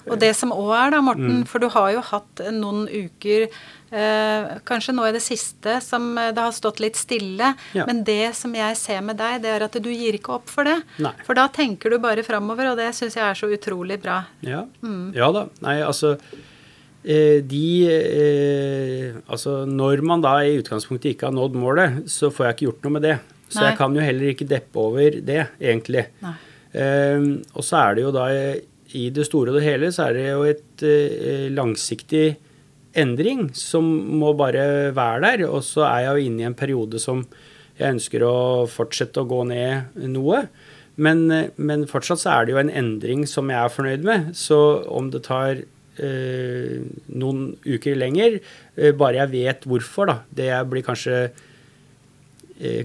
Og 0.09 0.19
det 0.19 0.33
som 0.37 0.53
òg 0.55 0.73
er, 0.77 0.93
da, 0.95 1.01
Morten, 1.05 1.41
mm. 1.41 1.47
for 1.49 1.63
du 1.63 1.69
har 1.73 1.93
jo 1.95 2.03
hatt 2.03 2.43
noen 2.51 2.85
uker 2.91 3.47
eh, 3.47 4.53
Kanskje 4.67 4.95
nå 4.95 5.05
i 5.07 5.13
det 5.15 5.21
siste 5.23 5.77
som 5.85 6.11
eh, 6.17 6.31
det 6.35 6.43
har 6.43 6.55
stått 6.55 6.81
litt 6.83 6.99
stille. 6.99 7.53
Ja. 7.77 7.87
Men 7.89 8.03
det 8.07 8.33
som 8.39 8.53
jeg 8.57 8.79
ser 8.79 9.03
med 9.05 9.19
deg, 9.21 9.41
det 9.45 9.53
er 9.53 9.67
at 9.67 9.77
du 9.77 9.91
gir 9.91 10.17
ikke 10.17 10.37
opp 10.39 10.49
for 10.51 10.67
det. 10.67 10.79
Nei. 11.03 11.13
For 11.27 11.37
da 11.37 11.47
tenker 11.53 11.93
du 11.93 11.99
bare 12.03 12.25
framover, 12.25 12.73
og 12.73 12.81
det 12.81 12.91
syns 12.97 13.17
jeg 13.19 13.25
er 13.27 13.37
så 13.39 13.51
utrolig 13.53 14.01
bra. 14.03 14.23
Ja, 14.45 14.65
mm. 14.83 15.13
ja 15.17 15.29
da. 15.35 15.47
Nei, 15.65 15.77
altså 15.85 16.15
eh, 16.17 17.39
de 17.45 17.65
eh, 17.89 19.21
Altså, 19.27 19.63
når 19.69 20.03
man 20.05 20.23
da 20.23 20.39
i 20.43 20.57
utgangspunktet 20.59 21.13
ikke 21.13 21.29
har 21.29 21.35
nådd 21.35 21.55
målet, 21.59 22.03
så 22.11 22.31
får 22.33 22.49
jeg 22.49 22.57
ikke 22.57 22.69
gjort 22.71 22.87
noe 22.87 22.97
med 22.97 23.07
det. 23.07 23.17
Så 23.53 23.61
Nei. 23.61 23.69
jeg 23.69 23.79
kan 23.79 23.95
jo 23.95 24.03
heller 24.03 24.33
ikke 24.33 24.49
deppe 24.49 24.81
over 24.81 25.19
det, 25.21 25.41
egentlig. 25.61 26.07
Um, 26.73 27.27
og 27.53 27.65
så 27.65 27.83
er 27.83 27.95
det 27.95 28.07
jo 28.07 28.13
da 28.15 28.27
i 28.97 29.03
det 29.13 29.27
store 29.27 29.51
og 29.51 29.59
det 29.59 29.65
hele 29.67 29.91
så 29.93 30.07
er 30.07 30.15
det 30.17 30.23
jo 30.25 30.45
et 30.49 30.83
uh, 30.85 31.45
langsiktig 31.53 32.25
endring 32.97 33.47
som 33.57 33.85
må 34.19 34.33
bare 34.37 34.93
være 34.95 35.23
der. 35.25 35.47
Og 35.49 35.63
så 35.65 35.85
er 35.89 36.05
jeg 36.05 36.13
jo 36.13 36.29
inne 36.29 36.43
i 36.43 36.49
en 36.49 36.57
periode 36.57 37.01
som 37.01 37.25
jeg 37.77 37.95
ønsker 37.95 38.25
å 38.25 38.37
fortsette 38.69 39.21
å 39.21 39.29
gå 39.29 39.41
ned 39.49 39.97
noe. 40.13 40.45
Men, 41.01 41.25
men 41.57 41.87
fortsatt 41.89 42.21
så 42.21 42.35
er 42.35 42.45
det 42.45 42.53
jo 42.53 42.61
en 42.61 42.73
endring 42.73 43.23
som 43.29 43.49
jeg 43.49 43.59
er 43.59 43.73
fornøyd 43.73 44.05
med. 44.05 44.33
Så 44.37 44.59
om 44.93 45.09
det 45.13 45.23
tar 45.25 45.63
uh, 45.63 46.75
noen 47.09 47.47
uker 47.65 47.97
lenger, 47.97 48.37
uh, 48.77 48.91
bare 48.97 49.23
jeg 49.23 49.33
vet 49.33 49.67
hvorfor. 49.69 50.11
da. 50.11 50.19
Det 50.29 50.51
blir 50.69 50.85
kanskje 50.85 51.17
eh, 51.23 51.41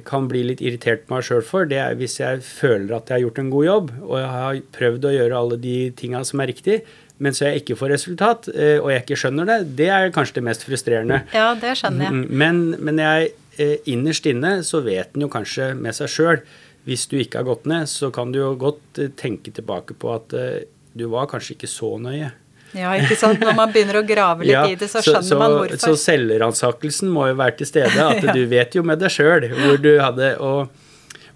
kan 0.09 0.29
bli 0.31 0.41
litt 0.49 0.63
irritert 0.65 1.05
på 1.07 1.15
meg 1.15 1.27
sjøl 1.27 1.43
for, 1.45 1.67
det 1.69 1.77
er 1.79 1.95
hvis 1.99 2.17
jeg 2.19 2.41
føler 2.43 2.97
at 2.97 3.11
jeg 3.11 3.19
har 3.19 3.25
gjort 3.27 3.39
en 3.43 3.51
god 3.53 3.67
jobb, 3.67 3.91
og 4.01 4.15
jeg 4.19 4.31
har 4.33 4.61
prøvd 4.79 5.05
å 5.05 5.13
gjøre 5.13 5.37
alle 5.43 5.59
de 5.61 5.75
tinga 5.99 6.23
som 6.25 6.41
er 6.41 6.51
riktig, 6.51 6.79
men 7.19 7.35
så 7.35 7.49
jeg 7.49 7.63
ikke 7.63 7.77
får 7.81 7.93
resultat, 7.97 8.49
eh, 8.55 8.79
og 8.79 8.93
jeg 8.93 9.05
ikke 9.05 9.19
skjønner 9.25 9.49
det, 9.51 9.59
det 9.79 9.89
er 9.91 10.13
kanskje 10.15 10.39
det 10.39 10.45
mest 10.49 10.65
frustrerende. 10.67 11.21
Ja, 11.35 11.51
det 11.59 11.75
skjønner 11.81 12.09
jeg. 12.09 12.15
Mm, 12.15 12.25
Men, 12.43 12.61
men 12.89 13.03
jeg, 13.03 13.33
eh, 13.59 13.77
innerst 13.91 14.27
inne 14.31 14.59
så 14.67 14.81
vet 14.87 15.15
en 15.15 15.27
jo 15.27 15.31
kanskje 15.33 15.73
med 15.79 15.97
seg 15.99 16.13
sjøl 16.15 16.43
Hvis 16.89 17.05
du 17.11 17.19
ikke 17.21 17.43
har 17.43 17.45
gått 17.45 17.67
ned, 17.69 17.89
så 17.91 18.09
kan 18.15 18.31
du 18.33 18.39
jo 18.39 18.53
godt 18.57 18.99
eh, 19.03 19.11
tenke 19.19 19.51
tilbake 19.53 19.99
på 19.99 20.15
at 20.15 20.33
eh, 20.33 20.63
du 20.97 21.05
var 21.13 21.27
kanskje 21.29 21.59
ikke 21.59 21.69
så 21.69 21.91
nøye. 22.01 22.31
Ja, 22.77 22.91
ikke 22.99 23.17
sant. 23.17 23.41
Når 23.41 23.57
man 23.57 23.73
begynner 23.73 24.01
å 24.01 24.05
grave 24.07 24.45
litt 24.45 24.53
Ja, 24.53 24.67
i 24.69 24.75
det, 24.77 24.91
så 24.93 25.01
skjønner 25.05 25.25
så, 25.25 25.39
man 25.41 25.55
Så 25.73 25.93
hvorfor. 25.93 25.97
selvransakelsen 26.03 27.09
må 27.13 27.29
jo 27.31 27.39
være 27.39 27.57
til 27.63 27.71
stede. 27.71 27.95
At 27.97 28.23
Ja. 28.27 28.35
du 28.37 28.45
vet 28.51 28.77
jo 28.77 28.85
med 28.85 29.01
deg 29.01 29.15
sjøl 29.15 29.49
hvor 29.55 29.81
du 29.81 29.91
hadde 30.03 30.35
og, 30.45 30.69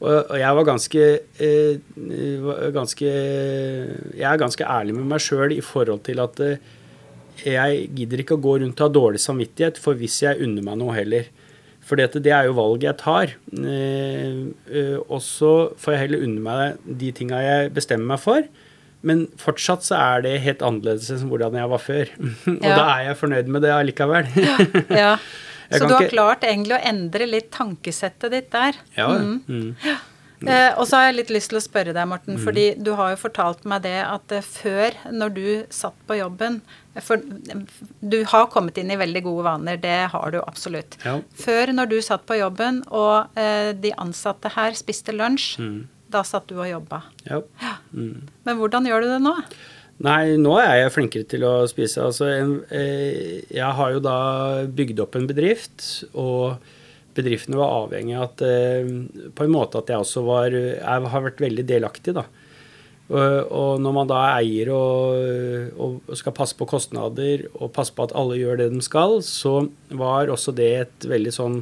og, 0.02 0.34
jeg 0.36 0.58
var 0.58 0.66
ganske, 0.66 1.08
eh, 1.38 2.72
ganske 2.74 3.06
Jeg 3.06 4.28
er 4.28 4.40
ganske 4.40 4.66
ærlig 4.66 4.96
med 4.98 5.06
meg 5.14 5.22
sjøl 5.22 5.54
i 5.54 5.60
forhold 5.64 6.02
til 6.08 6.20
at 6.24 6.40
eh, 6.42 6.56
jeg 7.42 7.86
gidder 7.96 8.20
ikke 8.22 8.36
å 8.36 8.42
gå 8.42 8.58
rundt 8.60 8.80
og 8.80 8.86
ha 8.88 8.92
dårlig 8.92 9.22
samvittighet 9.22 9.78
for 9.80 9.98
hvis 9.98 10.20
jeg 10.22 10.42
unner 10.44 10.62
meg 10.66 10.76
noe 10.78 10.94
heller. 10.94 11.30
For 11.82 11.98
det 11.98 12.30
er 12.30 12.46
jo 12.46 12.54
valget 12.54 12.86
jeg 12.86 12.98
tar. 13.00 13.32
Eh, 13.58 14.42
eh, 14.70 14.98
og 15.08 15.22
så 15.24 15.72
får 15.80 15.96
jeg 15.96 16.02
heller 16.04 16.26
unne 16.28 16.44
meg 16.44 16.84
de 17.00 17.10
tinga 17.16 17.40
jeg 17.42 17.72
bestemmer 17.74 18.12
meg 18.14 18.22
for. 18.22 18.46
Men 19.02 19.24
fortsatt 19.36 19.82
så 19.82 19.96
er 19.98 20.22
det 20.22 20.36
helt 20.44 20.62
annerledes 20.62 21.10
enn 21.10 21.28
hvordan 21.30 21.56
jeg 21.58 21.68
var 21.72 21.82
før. 21.82 22.12
og 22.46 22.62
Ja. 22.62 22.76
da 22.76 22.84
er 22.98 23.08
jeg 23.10 23.16
fornøyd 23.22 23.46
med 23.50 23.62
det 23.66 23.72
allikevel. 23.74 24.28
Ja. 24.36 24.58
ja. 24.90 25.16
Så 25.72 25.86
du 25.88 25.94
har 25.94 26.02
ikke- 26.04 26.12
klart 26.12 26.42
egentlig 26.44 26.74
å 26.76 26.84
endre 26.84 27.26
litt 27.26 27.50
tankesettet 27.50 28.30
ditt 28.30 28.50
der. 28.52 28.74
ja, 28.96 29.08
mm. 29.18 29.74
Eh, 30.42 30.72
og 30.74 30.88
så 30.90 30.96
har 30.98 31.04
jeg 31.06 31.14
litt 31.20 31.28
lyst 31.30 31.52
til 31.52 31.58
å 31.60 31.62
spørre 31.62 31.92
deg, 31.94 32.08
Morten, 32.10 32.34
Mm. 32.34 32.40
fordi 32.42 32.64
du 32.82 32.88
har 32.98 33.12
jo 33.12 33.18
fortalt 33.20 33.60
meg 33.64 33.82
det 33.84 33.92
at 34.02 34.32
eh, 34.34 34.40
før, 34.42 34.90
når 35.14 35.34
du 35.36 35.44
satt 35.70 35.94
på 36.08 36.16
jobben 36.18 36.56
eh, 36.96 37.00
For 37.00 37.14
eh, 37.14 37.60
du 38.02 38.24
har 38.24 38.48
kommet 38.50 38.76
inn 38.82 38.90
i 38.90 38.96
veldig 38.98 39.22
gode 39.22 39.44
vaner, 39.46 39.76
det 39.78 40.10
har 40.10 40.30
du 40.34 40.40
absolutt. 40.42 40.96
Ja. 41.06 41.20
Før, 41.38 41.70
når 41.78 41.88
du 41.94 42.00
satt 42.02 42.26
på 42.26 42.40
jobben 42.40 42.82
og 42.90 43.38
eh, 43.38 43.70
de 43.72 43.92
ansatte 44.02 44.50
her 44.56 44.72
spiste 44.74 45.14
lunsj, 45.14 45.60
Mm. 45.62 45.86
Da 46.12 46.24
satt 46.26 46.50
du 46.50 46.58
og 46.58 46.68
jobba. 46.68 47.02
ja. 47.28 47.42
Men 47.92 48.58
hvordan 48.58 48.86
gjør 48.88 49.04
du 49.04 49.12
det 49.14 49.22
nå? 49.24 49.36
Nei, 50.02 50.34
nå 50.40 50.56
er 50.58 50.80
jeg 50.80 50.94
flinkere 50.96 51.26
til 51.28 51.44
å 51.46 51.54
spise. 51.70 52.02
Altså, 52.02 52.30
eh, 52.74 53.42
jeg 53.52 53.74
har 53.78 53.92
jo 53.92 54.00
da 54.02 54.18
bygd 54.66 55.02
opp 55.04 55.18
en 55.18 55.28
bedrift, 55.30 55.84
og 56.18 56.56
bedriftene 57.14 57.60
var 57.60 57.84
avhengig 57.84 58.16
av 58.16 58.30
at 58.30 58.42
eh, 58.46 58.88
På 59.36 59.44
en 59.44 59.52
måte 59.52 59.82
at 59.82 59.90
jeg 59.92 60.00
også 60.00 60.22
var 60.24 60.54
Jeg 60.56 61.10
har 61.12 61.26
vært 61.26 61.42
veldig 61.44 61.66
delaktig, 61.68 62.16
da. 62.16 62.24
Og, 63.12 63.80
når 63.82 63.92
man 63.92 64.08
da 64.08 64.18
er 64.24 64.38
eier 64.40 64.70
og, 64.72 65.74
og 65.76 66.16
skal 66.16 66.32
passe 66.32 66.56
på 66.56 66.64
kostnader 66.70 67.42
og 67.58 67.72
passe 67.76 67.92
på 67.92 68.06
at 68.06 68.14
alle 68.16 68.38
gjør 68.38 68.62
det 68.62 68.70
de 68.72 68.80
skal, 68.84 69.18
så 69.26 69.66
var 69.90 70.32
også 70.32 70.54
det 70.56 70.70
et 70.86 71.06
veldig 71.10 71.34
sånn 71.36 71.58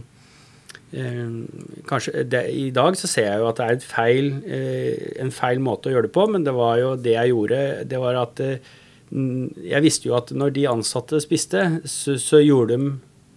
kanskje 0.91 2.25
det, 2.27 2.43
I 2.51 2.71
dag 2.75 2.97
så 2.99 3.07
ser 3.07 3.29
jeg 3.29 3.43
jo 3.43 3.49
at 3.51 3.61
det 3.61 3.67
er 3.67 3.85
feil, 3.85 4.31
eh, 4.43 5.11
en 5.23 5.31
feil 5.31 5.63
måte 5.63 5.91
å 5.91 5.95
gjøre 5.95 6.09
det 6.09 6.15
på, 6.17 6.27
men 6.27 6.47
det 6.47 6.55
var 6.57 6.81
jo 6.81 6.97
det 6.99 7.15
jeg 7.15 7.31
gjorde. 7.31 7.61
Det 7.91 8.01
var 8.03 8.19
at 8.19 8.43
eh, 8.43 8.73
jeg 9.11 9.85
visste 9.85 10.11
jo 10.11 10.17
at 10.19 10.33
når 10.35 10.57
de 10.57 10.67
ansatte 10.71 11.23
spiste, 11.23 11.63
så, 11.85 12.17
så 12.19 12.43
gjorde 12.43 12.77
de 12.79 12.91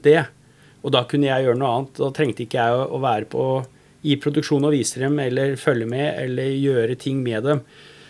det. 0.06 0.24
Og 0.84 0.92
da 0.94 1.06
kunne 1.10 1.30
jeg 1.30 1.46
gjøre 1.46 1.60
noe 1.62 1.78
annet. 1.78 1.96
Da 2.02 2.12
trengte 2.14 2.46
ikke 2.46 2.66
jeg 2.66 2.90
å 2.90 3.02
være 3.04 3.30
på 3.32 3.48
i 4.04 4.18
produksjon 4.20 4.66
og 4.68 4.74
vise 4.76 5.00
dem 5.00 5.16
eller 5.24 5.56
følge 5.60 5.88
med 5.88 6.10
eller 6.26 6.58
gjøre 6.60 6.98
ting 7.00 7.22
med 7.24 7.46
dem. 7.48 7.62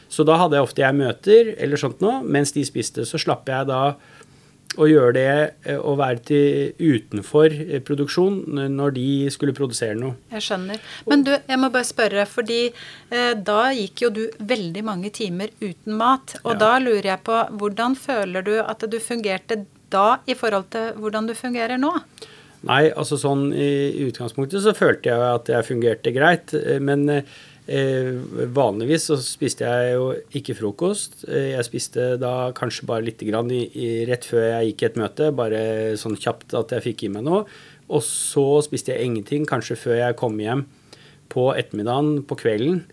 Så 0.09 0.25
da 0.25 0.37
hadde 0.37 0.57
jeg 0.57 0.65
ofte 0.65 0.83
jeg 0.83 0.97
møter 0.97 1.53
eller 1.57 1.79
sånt 1.79 2.01
noe. 2.03 2.21
Mens 2.25 2.53
de 2.53 2.65
spiste, 2.65 3.05
så 3.05 3.19
slapp 3.21 3.49
jeg 3.49 3.69
da 3.69 3.95
å 4.77 4.87
gjøre 4.89 5.13
det 5.17 5.25
eh, 5.69 5.77
å 5.77 5.93
være 5.99 6.21
til 6.25 6.73
utenfor 6.79 7.53
eh, 7.53 7.79
produksjon 7.85 8.39
når 8.73 8.95
de 8.97 9.05
skulle 9.33 9.53
produsere 9.57 9.95
noe. 9.99 10.15
Jeg 10.33 10.45
skjønner. 10.47 10.81
Men 11.09 11.23
du, 11.27 11.31
jeg 11.35 11.59
må 11.61 11.69
bare 11.73 11.87
spørre, 11.87 12.25
fordi 12.29 12.59
eh, 12.69 13.33
da 13.37 13.71
gikk 13.75 14.05
jo 14.07 14.11
du 14.15 14.21
veldig 14.39 14.83
mange 14.87 15.11
timer 15.13 15.53
uten 15.61 15.97
mat. 15.99 16.35
Og 16.43 16.53
Ja. 16.55 16.59
da 16.65 16.71
lurer 16.83 17.11
jeg 17.13 17.23
på, 17.27 17.39
hvordan 17.59 17.95
føler 17.99 18.41
du 18.45 18.55
at 18.63 18.85
du 18.89 18.99
fungerte 18.99 19.65
da 19.93 20.17
i 20.25 20.33
forhold 20.33 20.71
til 20.73 20.93
hvordan 20.97 21.27
du 21.29 21.33
fungerer 21.37 21.77
nå? 21.77 21.91
Nei, 22.63 22.85
altså 22.95 23.17
sånn 23.19 23.49
i 23.51 24.05
utgangspunktet 24.07 24.63
så 24.63 24.71
følte 24.73 25.11
jeg 25.11 25.19
at 25.35 25.49
jeg 25.51 25.67
fungerte 25.67 26.13
greit. 26.15 26.53
eh, 26.55 26.79
Men 26.79 27.09
eh, 27.09 27.23
vanligvis 27.67 29.05
så 29.07 29.15
spiste 29.23 29.63
jeg 29.63 29.93
jo 29.95 30.09
ikke 30.35 30.55
frokost. 30.57 31.23
Eh, 31.29 31.53
Jeg 31.55 31.63
spiste 31.63 32.17
da 32.19 32.51
kanskje 32.51 32.87
bare 32.89 33.05
lite 33.05 33.25
grann 33.29 33.51
i, 33.51 33.69
i, 33.71 34.05
rett 34.09 34.25
før 34.27 34.43
jeg 34.49 34.73
gikk 34.73 34.83
i 34.83 34.87
et 34.89 34.99
møte, 34.99 35.31
bare 35.31 35.61
sånn 35.99 36.17
kjapt 36.19 36.53
at 36.59 36.75
jeg 36.75 36.83
fikk 36.89 37.03
i 37.03 37.13
meg 37.13 37.23
noe. 37.23 37.45
Og 37.87 38.03
så 38.03 38.61
spiste 38.65 38.91
jeg 38.91 39.05
ingenting 39.07 39.47
kanskje 39.47 39.79
før 39.79 39.99
jeg 40.01 40.19
kom 40.19 40.35
hjem 40.39 40.65
på 41.31 41.53
ettermiddagen, 41.55 42.23
på 42.27 42.35
kvelden. 42.35 42.83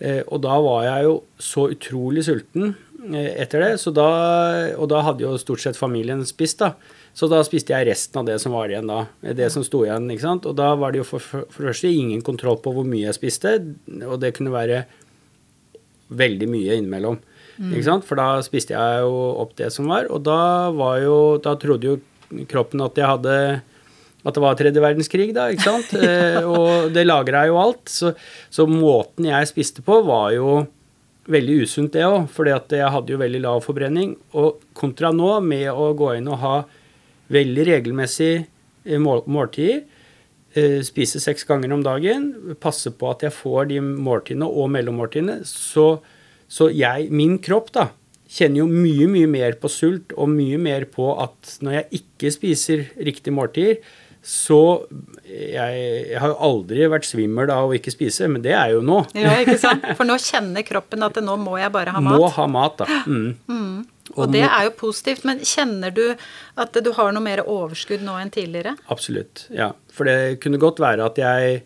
Eh, 0.00 0.22
og 0.26 0.40
da 0.42 0.56
var 0.60 0.88
jeg 0.88 1.04
jo 1.10 1.14
så 1.38 1.68
utrolig 1.74 2.24
sulten 2.24 2.74
eh, 3.12 3.34
etter 3.44 3.60
det, 3.60 3.92
da, 3.94 4.08
og 4.78 4.88
da 4.88 5.04
hadde 5.04 5.26
jo 5.26 5.36
stort 5.38 5.62
sett 5.62 5.76
familien 5.78 6.24
spist, 6.24 6.64
da. 6.64 6.74
Så 7.14 7.28
da 7.30 7.38
spiste 7.46 7.70
jeg 7.70 7.86
resten 7.86 8.20
av 8.20 8.26
det 8.26 8.40
som 8.42 8.56
var 8.56 8.72
igjen 8.72 8.90
da. 8.90 9.04
Det 9.38 9.46
som 9.54 9.62
sto 9.66 9.84
igjen, 9.86 10.08
ikke 10.10 10.24
sant. 10.24 10.48
Og 10.50 10.56
da 10.58 10.72
var 10.78 10.92
det 10.92 11.04
jo 11.04 11.06
for, 11.12 11.22
for, 11.22 11.46
for 11.46 11.62
det 11.62 11.70
første 11.70 11.92
ingen 11.94 12.24
kontroll 12.26 12.58
på 12.62 12.72
hvor 12.74 12.86
mye 12.88 13.06
jeg 13.06 13.18
spiste, 13.20 13.54
og 14.02 14.18
det 14.22 14.34
kunne 14.34 14.54
være 14.54 14.82
veldig 16.14 16.48
mye 16.50 16.80
innimellom. 16.80 17.20
Ikke 17.70 17.86
sant? 17.86 18.06
For 18.08 18.18
da 18.18 18.42
spiste 18.42 18.74
jeg 18.74 19.04
jo 19.04 19.14
opp 19.44 19.54
det 19.60 19.70
som 19.70 19.86
var, 19.90 20.08
og 20.10 20.24
da 20.26 20.72
var 20.74 20.98
jo 21.04 21.18
Da 21.42 21.54
trodde 21.60 21.92
jo 21.92 22.00
kroppen 22.50 22.82
at 22.82 22.98
jeg 22.98 23.06
hadde 23.06 23.36
at 24.24 24.32
det 24.32 24.40
var 24.40 24.56
tredje 24.56 24.80
verdenskrig, 24.80 25.34
da, 25.36 25.50
ikke 25.52 25.66
sant? 25.66 25.90
Eh, 26.04 26.40
og 26.48 26.94
det 26.94 27.04
lagra 27.04 27.42
jo 27.44 27.58
alt. 27.60 27.82
Så, 27.92 28.14
så 28.48 28.64
måten 28.64 29.28
jeg 29.28 29.50
spiste 29.50 29.84
på, 29.84 29.98
var 30.06 30.30
jo 30.32 30.62
veldig 31.28 31.58
usunt, 31.64 31.92
det 31.92 32.06
òg. 32.08 32.24
For 32.32 32.48
jeg 32.48 32.88
hadde 32.94 33.12
jo 33.12 33.20
veldig 33.20 33.42
lav 33.44 33.60
forbrenning. 33.66 34.14
Og 34.40 34.64
kontra 34.76 35.12
nå, 35.12 35.28
med 35.44 35.68
å 35.68 35.90
gå 35.98 36.14
inn 36.16 36.32
og 36.32 36.40
ha 36.40 36.54
veldig 37.32 37.68
regelmessig 37.70 38.32
måltid, 38.36 38.52
mål 39.00 39.22
måltider, 39.26 39.82
eh, 40.54 40.80
spise 40.84 41.20
seks 41.20 41.44
ganger 41.48 41.72
om 41.72 41.82
dagen, 41.82 42.56
passe 42.60 42.90
på 42.92 43.10
at 43.10 43.24
jeg 43.24 43.32
får 43.32 43.70
de 43.72 43.80
måltidene 43.80 44.44
og 44.44 44.70
mellommåltidene, 44.74 45.40
så, 45.48 46.00
så 46.48 46.68
jeg, 46.68 47.08
min 47.10 47.38
kropp, 47.38 47.72
da, 47.72 47.88
kjenner 48.34 48.64
jo 48.64 48.68
mye, 48.68 49.08
mye 49.10 49.28
mer 49.30 49.58
på 49.60 49.70
sult 49.70 50.14
og 50.16 50.30
mye 50.32 50.58
mer 50.58 50.88
på 50.90 51.12
at 51.22 51.58
når 51.62 51.78
jeg 51.78 52.02
ikke 52.02 52.32
spiser 52.34 52.88
riktige 52.96 53.34
måltider, 53.36 53.78
så 54.24 54.86
jeg, 55.28 55.80
jeg 56.08 56.20
har 56.20 56.30
jo 56.32 56.36
aldri 56.46 56.86
vært 56.88 57.04
svimmel 57.04 57.50
av 57.52 57.68
å 57.68 57.74
ikke 57.76 57.92
spise, 57.92 58.24
men 58.32 58.40
det 58.44 58.54
er 58.56 58.72
jo 58.72 58.80
nå. 58.84 59.02
Ja, 59.12 59.34
ikke 59.42 59.58
sant? 59.60 59.84
For 59.98 60.08
nå 60.08 60.16
kjenner 60.22 60.64
kroppen 60.64 61.04
at 61.04 61.20
nå 61.20 61.36
må 61.40 61.58
jeg 61.60 61.68
bare 61.74 61.92
ha 61.92 62.00
mat. 62.00 62.16
Må 62.16 62.30
ha 62.32 62.46
mat, 62.48 62.80
da. 62.80 63.02
Mm. 63.04 63.84
Og 64.12 64.32
det 64.34 64.44
er 64.44 64.66
jo 64.66 64.74
positivt. 64.76 65.24
Men 65.28 65.40
kjenner 65.40 65.94
du 65.94 66.04
at 66.60 66.76
du 66.84 66.90
har 66.96 67.14
noe 67.14 67.24
mer 67.24 67.44
overskudd 67.48 68.04
nå 68.04 68.16
enn 68.20 68.32
tidligere? 68.34 68.76
Absolutt. 68.92 69.46
Ja. 69.54 69.72
For 69.94 70.08
det 70.08 70.40
kunne 70.44 70.60
godt 70.62 70.82
være 70.82 71.06
at 71.08 71.20
jeg 71.20 71.62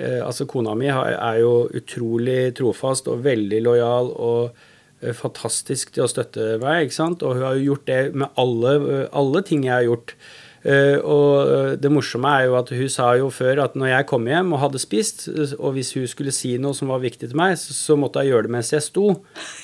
eh, 0.00 0.20
Altså, 0.24 0.48
kona 0.48 0.74
mi 0.78 0.88
er 0.88 1.40
jo 1.42 1.68
utrolig 1.76 2.54
trofast 2.58 3.10
og 3.12 3.24
veldig 3.26 3.60
lojal 3.68 4.12
og 4.14 4.62
eh, 5.02 5.12
fantastisk 5.16 5.92
til 5.92 6.06
å 6.06 6.10
støtte 6.10 6.56
meg, 6.62 6.86
ikke 6.86 7.00
sant? 7.02 7.26
Og 7.26 7.36
hun 7.36 7.46
har 7.46 7.60
jo 7.60 7.72
gjort 7.72 7.86
det 7.90 8.00
med 8.16 8.40
alle, 8.40 9.04
alle 9.12 9.44
ting 9.46 9.68
jeg 9.68 9.76
har 9.76 9.90
gjort. 9.90 10.16
Eh, 10.62 10.94
og 11.02 11.48
eh, 11.50 11.72
det 11.82 11.90
morsomme 11.90 12.30
er 12.38 12.44
jo 12.46 12.54
at 12.54 12.68
hun 12.70 12.90
sa 12.92 13.08
jo 13.18 13.32
før 13.34 13.64
at 13.64 13.72
når 13.74 13.88
jeg 13.90 14.06
kom 14.12 14.28
hjem 14.30 14.52
og 14.54 14.60
hadde 14.62 14.78
spist, 14.78 15.24
eh, 15.26 15.54
og 15.58 15.74
hvis 15.74 15.90
hun 15.96 16.06
skulle 16.10 16.34
si 16.34 16.52
noe 16.62 16.76
som 16.78 16.92
var 16.92 17.02
viktig 17.02 17.32
til 17.32 17.38
meg, 17.38 17.56
så, 17.58 17.74
så 17.74 17.96
måtte 17.98 18.22
jeg 18.22 18.30
gjøre 18.30 18.46
det 18.46 18.54
mens 18.54 18.70
jeg 18.70 18.84
sto. 18.86 19.08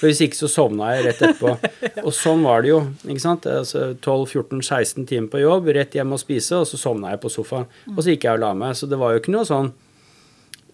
For 0.00 0.09
hvis 0.09 0.25
ikke 0.26 0.40
så 0.40 0.50
sovna 0.50 0.90
jeg 0.97 1.07
rett 1.07 1.23
etterpå. 1.23 1.55
Og 2.07 2.11
sånn 2.14 2.43
var 2.47 2.64
det 2.64 2.73
jo. 2.73 2.81
ikke 3.07 3.23
sant? 3.23 3.47
Altså 3.47 3.93
12-14-16 3.95 5.07
timer 5.09 5.31
på 5.31 5.43
jobb, 5.43 5.71
rett 5.76 5.95
hjem 5.95 6.14
og 6.17 6.23
spise, 6.23 6.59
og 6.59 6.67
så 6.69 6.78
sovna 6.81 7.12
jeg 7.12 7.21
på 7.23 7.31
sofaen. 7.33 7.67
Og 7.95 8.00
så 8.00 8.14
gikk 8.14 8.26
jeg 8.26 8.38
og 8.38 8.43
la 8.43 8.52
meg. 8.57 8.75
Så 8.78 8.88
det 8.90 8.99
var 9.00 9.12
jo 9.12 9.23
ikke 9.23 9.35
noe 9.35 9.47
sånn 9.49 9.71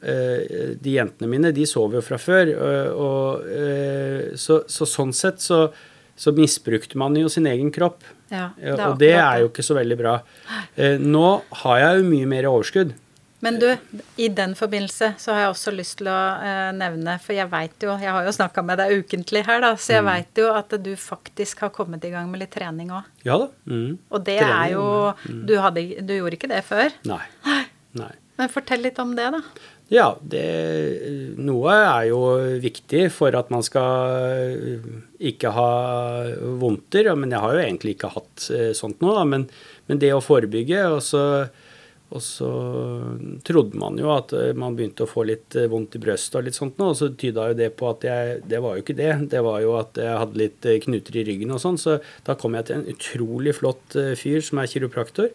De 0.04 0.92
jentene 0.92 1.30
mine, 1.32 1.52
de 1.56 1.64
sov 1.64 1.96
jo 1.96 2.02
fra 2.04 2.18
før. 2.20 2.52
Og, 2.52 3.00
og, 3.06 4.36
så, 4.40 4.60
så 4.68 4.88
sånn 4.88 5.14
sett 5.16 5.40
så, 5.40 5.62
så 6.12 6.34
misbrukte 6.36 7.00
man 7.00 7.16
jo 7.16 7.32
sin 7.32 7.48
egen 7.50 7.72
kropp. 7.74 8.04
Ja, 8.32 8.50
det 8.56 8.74
og 8.80 8.98
det 9.00 9.14
er 9.18 9.42
jo 9.42 9.50
ikke 9.50 9.64
så 9.66 9.76
veldig 9.76 9.96
bra. 10.00 10.18
Eh, 10.80 11.00
nå 11.00 11.26
har 11.64 11.80
jeg 11.82 12.00
jo 12.00 12.12
mye 12.12 12.28
mer 12.30 12.48
overskudd. 12.50 12.94
Men 13.44 13.58
du, 13.60 13.76
i 14.16 14.30
den 14.32 14.54
forbindelse 14.56 15.10
så 15.20 15.34
har 15.34 15.42
jeg 15.42 15.52
også 15.52 15.72
lyst 15.74 15.98
til 16.00 16.08
å 16.08 16.16
eh, 16.40 16.70
nevne, 16.72 17.18
for 17.20 17.36
jeg 17.36 17.44
veit 17.52 17.84
jo 17.84 17.92
Jeg 18.00 18.14
har 18.16 18.24
jo 18.24 18.32
snakka 18.32 18.64
med 18.64 18.80
deg 18.80 19.02
ukentlig 19.02 19.42
her, 19.44 19.60
da, 19.60 19.74
så 19.76 19.98
jeg 19.98 20.04
mm. 20.06 20.08
veit 20.08 20.40
jo 20.40 20.46
at 20.56 20.72
du 20.80 20.94
faktisk 20.96 21.60
har 21.66 21.72
kommet 21.74 22.06
i 22.08 22.12
gang 22.14 22.30
med 22.32 22.40
litt 22.40 22.54
trening 22.56 22.94
òg. 22.96 23.10
Ja 23.26 23.36
da. 23.42 23.50
Mm. 23.68 23.98
Og 24.08 24.24
det 24.24 24.38
trening, 24.40 24.56
er 24.56 24.72
jo 24.72 24.86
mm. 25.12 25.44
du, 25.50 25.54
hadde, 25.60 25.84
du, 26.00 26.14
gjorde 26.22 26.38
ikke 26.40 26.52
det 26.54 26.62
før? 26.64 26.96
Nei. 27.10 27.20
Nei. 28.00 28.12
Men 28.40 28.50
fortell 28.50 28.80
litt 28.82 28.96
om 28.98 29.12
det, 29.18 29.28
da. 29.36 29.42
Ja, 29.92 30.14
det, 30.20 30.44
noe 31.36 31.74
er 31.76 32.06
jo 32.08 32.20
viktig 32.62 33.04
for 33.12 33.36
at 33.36 33.50
man 33.52 33.62
skal 33.66 34.80
ikke 35.20 35.52
ha 35.54 35.70
vondter. 36.60 37.12
Men 37.18 37.34
jeg 37.34 37.44
har 37.44 37.54
jo 37.54 37.66
egentlig 37.66 37.96
ikke 37.98 38.14
hatt 38.16 38.48
eh, 38.54 38.72
sånt 38.76 39.04
nå. 39.04 39.12
Men, 39.28 39.46
men 39.90 40.00
det 40.00 40.14
å 40.16 40.24
forebygge 40.24 40.86
og 40.94 41.02
så 41.04 41.24
og 42.14 42.22
så 42.22 42.48
trodde 43.46 43.78
man 43.80 43.96
jo 43.98 44.12
at 44.14 44.32
eh, 44.36 44.52
man 44.56 44.76
begynte 44.76 45.06
å 45.06 45.10
få 45.10 45.24
litt 45.26 45.56
eh, 45.58 45.66
vondt 45.70 45.96
i 45.98 46.02
brøstet 46.02 46.38
og 46.38 46.46
litt 46.46 46.58
sånt 46.58 46.78
nå, 46.78 46.92
og 46.92 46.98
så 46.98 47.08
tyda 47.18 47.48
jo 47.50 47.56
det 47.58 47.70
på 47.78 47.88
at 47.90 48.06
jeg 48.06 48.36
Det 48.50 48.60
var 48.62 48.76
jo 48.76 48.84
ikke 48.84 48.98
det. 48.98 49.12
Det 49.32 49.42
var 49.42 49.58
jo 49.64 49.74
at 49.80 49.98
jeg 49.98 50.20
hadde 50.20 50.40
litt 50.40 50.68
eh, 50.68 50.78
knuter 50.84 51.18
i 51.18 51.24
ryggen 51.26 51.54
og 51.56 51.62
sånn. 51.64 51.80
Så 51.80 51.98
da 52.26 52.36
kom 52.38 52.54
jeg 52.54 52.68
til 52.68 52.78
en 52.78 52.88
utrolig 52.92 53.56
flott 53.58 53.98
fyr 54.20 54.44
som 54.44 54.62
er 54.62 54.70
kiropraktor. 54.70 55.32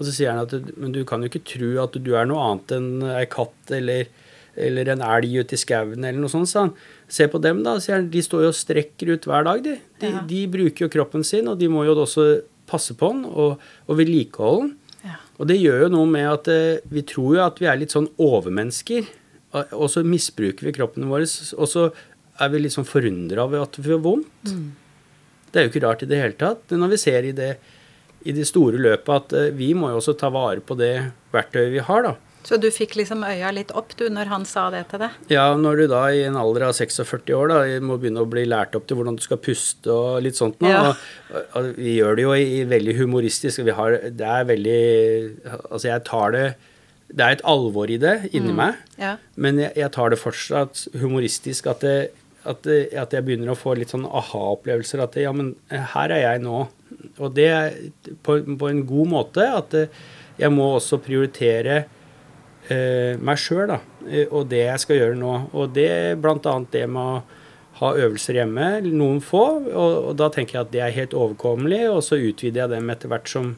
Og 0.00 0.08
så 0.08 0.14
sier 0.16 0.32
han 0.32 0.42
at 0.42 0.72
men 0.80 0.94
du 0.96 1.02
kan 1.08 1.22
jo 1.22 1.28
ikke 1.28 1.44
tro 1.44 1.70
at 1.82 1.98
du 2.00 2.10
er 2.16 2.26
noe 2.28 2.40
annet 2.46 2.74
enn 2.78 2.90
ei 3.12 3.26
katt 3.30 3.74
eller, 3.76 4.08
eller 4.56 4.90
en 4.94 5.04
elg 5.04 5.36
ute 5.42 5.58
i 5.58 5.60
skauen 5.60 6.00
eller 6.00 6.18
noe 6.18 6.32
sånt, 6.32 6.50
sa 6.50 6.64
han. 6.64 6.74
Se 7.10 7.28
på 7.30 7.40
dem, 7.44 7.60
da, 7.66 7.76
sier 7.82 7.98
han. 8.00 8.10
De 8.12 8.24
står 8.24 8.46
jo 8.46 8.52
og 8.54 8.56
strekker 8.56 9.12
ut 9.12 9.28
hver 9.28 9.46
dag, 9.46 9.62
de. 9.66 9.76
De, 10.00 10.14
ja. 10.16 10.24
de 10.32 10.42
bruker 10.50 10.86
jo 10.86 10.92
kroppen 10.96 11.26
sin, 11.26 11.50
og 11.52 11.60
de 11.60 11.68
må 11.70 11.84
jo 11.84 11.98
også 12.00 12.30
passe 12.70 12.94
på 12.96 13.12
den 13.12 13.26
og, 13.28 13.60
og 13.86 13.98
vedlikeholde 13.98 14.68
den. 14.68 14.76
Og 15.40 15.48
det 15.48 15.56
gjør 15.56 15.86
jo 15.86 15.92
noe 15.94 16.08
med 16.10 16.26
at 16.28 16.50
eh, 16.52 16.82
vi 16.92 17.02
tror 17.08 17.38
jo 17.38 17.42
at 17.46 17.60
vi 17.62 17.68
er 17.70 17.78
litt 17.80 17.94
sånn 17.94 18.10
overmennesker. 18.20 19.06
Og 19.72 19.86
så 19.90 20.02
misbruker 20.06 20.68
vi 20.68 20.74
kroppene 20.76 21.08
våre, 21.10 21.24
og 21.56 21.66
så 21.66 21.88
er 22.40 22.52
vi 22.52 22.60
litt 22.60 22.74
sånn 22.76 22.88
forundra 22.88 23.46
over 23.48 23.64
at 23.64 23.78
vi 23.80 23.88
får 23.88 24.02
vondt. 24.04 24.52
Mm. 24.52 24.68
Det 25.50 25.58
er 25.58 25.66
jo 25.66 25.72
ikke 25.72 25.82
rart 25.86 26.04
i 26.04 26.10
det 26.10 26.20
hele 26.20 26.36
tatt. 26.38 26.76
Når 26.76 26.92
vi 26.92 27.00
ser 27.00 27.26
i 27.26 27.32
det, 27.36 27.54
i 28.28 28.34
det 28.36 28.46
store 28.48 28.80
løpet 28.80 29.14
at 29.14 29.36
eh, 29.36 29.52
vi 29.56 29.72
må 29.76 29.92
jo 29.92 30.00
også 30.00 30.16
ta 30.20 30.30
vare 30.32 30.60
på 30.64 30.76
det 30.78 30.94
verktøyet 31.32 31.72
vi 31.74 31.84
har, 31.86 32.04
da. 32.08 32.16
Så 32.46 32.56
du 32.56 32.70
fikk 32.72 32.94
liksom 32.96 33.20
øya 33.26 33.50
litt 33.52 33.72
opp 33.76 33.92
du, 33.98 34.06
når 34.12 34.30
han 34.30 34.46
sa 34.48 34.68
det 34.72 34.86
til 34.90 35.02
deg? 35.02 35.16
Ja, 35.32 35.44
når 35.60 35.82
du 35.82 35.84
da 35.92 36.00
i 36.08 36.22
en 36.24 36.38
alder 36.40 36.70
av 36.70 36.72
46 36.76 37.34
år 37.36 37.52
da, 37.52 37.58
må 37.84 37.98
begynne 38.00 38.24
å 38.24 38.30
bli 38.30 38.46
lært 38.48 38.76
opp 38.78 38.86
til 38.88 38.96
hvordan 38.96 39.18
du 39.18 39.24
skal 39.24 39.40
puste 39.44 39.92
og 39.92 40.22
litt 40.24 40.38
sånt 40.40 40.56
nå. 40.64 40.70
Ja. 40.72 40.94
Og, 41.28 41.42
og, 41.58 41.68
vi 41.76 41.98
gjør 41.98 42.16
det 42.16 42.24
jo 42.24 42.32
i, 42.38 42.62
veldig 42.70 42.96
humoristisk. 43.02 43.60
Vi 43.66 43.76
har, 43.76 43.98
det 44.08 44.32
er 44.38 44.48
veldig 44.48 44.80
Altså, 45.50 45.90
jeg 45.90 46.04
tar 46.08 46.32
det 46.34 46.46
Det 47.10 47.26
er 47.26 47.36
et 47.36 47.44
alvor 47.52 47.92
i 47.92 48.00
det 48.00 48.16
inni 48.30 48.54
mm. 48.54 48.56
meg, 48.56 48.82
ja. 49.02 49.14
men 49.34 49.60
jeg, 49.60 49.74
jeg, 49.82 49.92
tar 49.96 50.12
det 50.12 50.20
fortsatt 50.22 50.84
humoristisk 51.02 51.66
at, 51.72 51.84
det, 51.84 52.12
at, 52.44 52.64
det, 52.64 52.82
at 52.96 53.12
jeg 53.12 53.26
begynner 53.26 53.52
å 53.52 53.58
få 53.58 53.74
litt 53.76 53.92
sånn 53.92 54.06
aha-opplevelser. 54.06 55.02
At 55.04 55.18
det, 55.18 55.26
ja, 55.26 55.34
men 55.36 55.56
her 55.68 56.14
er 56.14 56.24
jeg 56.24 56.44
nå. 56.46 56.68
Og 57.18 57.34
det 57.36 57.50
på, 58.24 58.40
på 58.44 58.70
en 58.70 58.84
god 58.86 59.10
måte. 59.14 59.46
At 59.60 59.76
jeg 60.40 60.52
må 60.54 60.70
også 60.76 61.00
prioritere 61.04 61.82
eh, 62.70 63.18
meg 63.20 63.40
sjøl, 63.40 63.74
eh, 64.08 64.26
og 64.28 64.48
det 64.50 64.64
jeg 64.64 64.82
skal 64.84 65.00
gjøre 65.00 65.18
nå. 65.20 65.34
Og 65.52 65.74
det 65.76 65.90
bl.a. 66.22 66.56
det 66.72 66.86
med 66.90 67.00
å 67.00 67.40
ha 67.80 67.94
øvelser 67.96 68.36
hjemme, 68.36 68.68
noen 68.84 69.22
få, 69.24 69.44
og, 69.70 69.92
og, 70.10 70.12
da 70.20 70.28
tenker 70.32 70.58
jeg 70.58 70.66
at 70.66 70.72
det 70.74 70.84
er 70.84 70.96
helt 70.98 71.16
overkommelig, 71.16 71.86
og 71.88 72.02
så 72.04 72.18
utvider 72.20 72.64
jeg 72.64 72.72
dem 72.74 72.90
etter 72.92 73.08
hvert 73.08 73.30
som, 73.30 73.54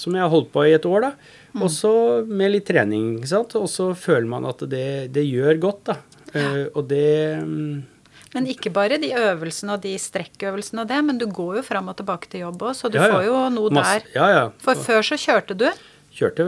som 0.00 0.16
jeg 0.16 0.24
har 0.24 0.32
holdt 0.32 0.52
på 0.54 0.64
i 0.64 0.72
et 0.76 0.88
år, 0.88 1.08
da. 1.08 1.10
Mm. 1.52 1.64
Og 1.66 1.72
så 1.74 1.92
med 2.24 2.54
litt 2.54 2.68
trening, 2.70 3.18
ikke 3.18 3.32
sant. 3.34 3.56
Og 3.60 3.68
så 3.68 3.90
føler 3.98 4.28
man 4.30 4.48
at 4.48 4.64
det, 4.72 5.12
det 5.12 5.26
gjør 5.28 5.60
godt, 5.66 5.82
da. 5.90 5.98
Eh, 6.32 6.62
og 6.72 6.86
det 6.88 7.12
mm, 7.44 7.74
men 8.34 8.48
ikke 8.48 8.72
bare 8.74 8.98
de 9.02 9.12
øvelsene 9.18 9.76
og 9.76 9.84
de 9.84 9.94
strekkøvelsene 10.00 10.84
og 10.84 10.90
det, 10.90 11.00
men 11.04 11.20
du 11.20 11.26
går 11.28 11.60
jo 11.60 11.64
fram 11.66 11.90
og 11.92 11.98
tilbake 12.00 12.30
til 12.32 12.46
jobb 12.46 12.68
òg, 12.68 12.76
så 12.78 12.90
du 12.92 12.98
ja, 13.00 13.08
ja. 13.08 13.16
får 13.16 13.26
jo 13.28 13.40
noe 13.56 13.72
Masse, 13.78 14.04
der. 14.12 14.36
Ja, 14.36 14.44
For 14.62 14.86
før 14.88 15.04
så 15.12 15.20
kjørte 15.20 15.58
du? 15.58 15.68
Kjørte, 16.12 16.44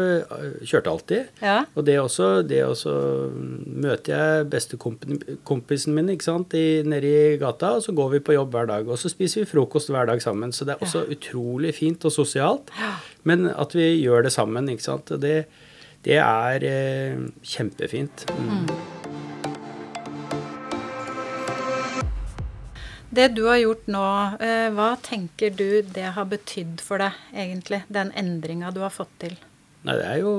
kjørte 0.68 0.90
alltid. 0.92 1.28
Ja. 1.40 1.62
Og 1.72 1.86
det 1.88 1.94
også, 1.96 2.26
det 2.44 2.58
også 2.66 2.92
møter 3.32 4.12
jeg 4.12 4.48
bestekompisen 4.52 5.96
min 5.96 6.12
ikke 6.12 6.26
sant, 6.26 6.52
i, 6.58 6.82
nede 6.84 7.08
i 7.08 7.38
gata, 7.40 7.72
og 7.78 7.86
så 7.86 7.94
går 7.96 8.10
vi 8.12 8.20
på 8.26 8.36
jobb 8.36 8.52
hver 8.52 8.68
dag. 8.68 8.90
Og 8.92 9.00
så 9.00 9.08
spiser 9.08 9.40
vi 9.40 9.48
frokost 9.48 9.88
hver 9.92 10.10
dag 10.10 10.20
sammen. 10.20 10.52
Så 10.52 10.68
det 10.68 10.76
er 10.76 10.84
også 10.84 11.06
ja. 11.06 11.16
utrolig 11.16 11.72
fint 11.80 12.04
og 12.04 12.12
sosialt. 12.12 12.74
Ja. 12.76 12.92
Men 13.24 13.48
at 13.54 13.72
vi 13.76 13.88
gjør 14.02 14.28
det 14.28 14.34
sammen, 14.36 14.68
ikke 14.68 14.84
sant. 14.84 15.14
Det, 15.24 15.46
det 16.04 16.20
er 16.20 16.68
eh, 16.68 17.24
kjempefint. 17.54 18.28
Mm. 18.36 18.68
Det 23.14 23.28
du 23.36 23.44
har 23.46 23.60
gjort 23.60 23.86
nå, 23.90 24.06
eh, 24.42 24.68
hva 24.74 24.94
tenker 25.02 25.54
du 25.54 25.82
det 25.94 26.14
har 26.16 26.26
betydd 26.30 26.80
for 26.82 27.02
deg, 27.02 27.18
egentlig? 27.30 27.84
Den 27.92 28.10
endringa 28.18 28.72
du 28.74 28.80
har 28.82 28.90
fått 28.94 29.12
til? 29.22 29.36
Nei, 29.84 29.96
det 30.00 30.06
er 30.08 30.22
jo 30.24 30.34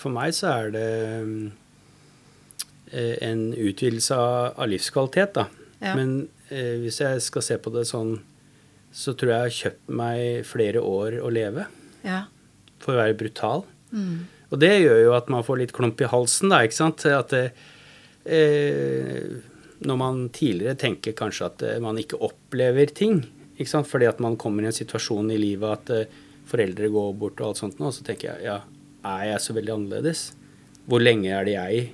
For 0.00 0.12
meg 0.14 0.32
så 0.36 0.48
er 0.54 0.72
det 0.74 0.88
eh, 2.90 3.14
en 3.28 3.52
utvidelse 3.52 4.16
av, 4.16 4.64
livskvalitet, 4.70 5.36
da. 5.36 5.46
Ja. 5.78 5.94
Men 5.94 6.28
eh, 6.48 6.78
hvis 6.82 7.00
jeg 7.04 7.22
skal 7.22 7.44
se 7.44 7.58
på 7.62 7.72
det 7.74 7.84
sånn, 7.90 8.16
så 8.90 9.14
tror 9.14 9.30
jeg 9.30 9.38
jeg 9.38 9.46
har 9.46 9.58
kjøpt 9.58 9.94
meg 10.00 10.48
flere 10.48 10.82
år 10.82 11.20
å 11.22 11.30
leve. 11.30 11.68
Ja. 12.02 12.24
For 12.82 12.96
å 12.96 13.02
være 13.02 13.18
brutal. 13.20 13.66
Mm. 13.92 14.26
Og 14.48 14.62
det 14.62 14.72
gjør 14.80 15.02
jo 15.04 15.12
at 15.18 15.28
man 15.30 15.44
får 15.44 15.60
litt 15.60 15.76
klump 15.76 16.00
i 16.00 16.08
halsen, 16.08 16.50
da, 16.50 16.64
ikke 16.64 16.80
sant. 16.80 17.04
At 17.04 17.34
det, 17.34 17.44
eh, 18.24 19.38
når 19.84 19.98
man 20.00 20.22
tidligere 20.34 20.78
tenker 20.78 21.16
kanskje 21.18 21.46
at 21.46 21.64
eh, 21.66 21.82
man 21.82 21.98
ikke 22.00 22.20
opplever 22.24 22.90
ting, 22.90 23.20
ikke 23.58 23.82
fordi 23.86 24.08
at 24.08 24.20
man 24.22 24.36
kommer 24.38 24.62
i 24.62 24.70
en 24.70 24.74
situasjon 24.74 25.30
i 25.34 25.38
livet 25.38 25.74
at 25.74 25.92
eh, 25.94 26.18
foreldre 26.48 26.90
går 26.90 27.14
bort 27.20 27.40
og 27.42 27.50
alt 27.50 27.60
sånt 27.60 27.80
og 27.82 27.94
så 27.94 28.06
tenker 28.06 28.32
jeg 28.32 28.48
ja, 28.48 28.58
er 29.06 29.24
jeg 29.32 29.44
så 29.44 29.54
veldig 29.56 29.74
annerledes? 29.74 30.24
Hvor 30.88 31.02
lenge 31.02 31.30
er 31.34 31.46
det 31.46 31.54
jeg 31.54 31.88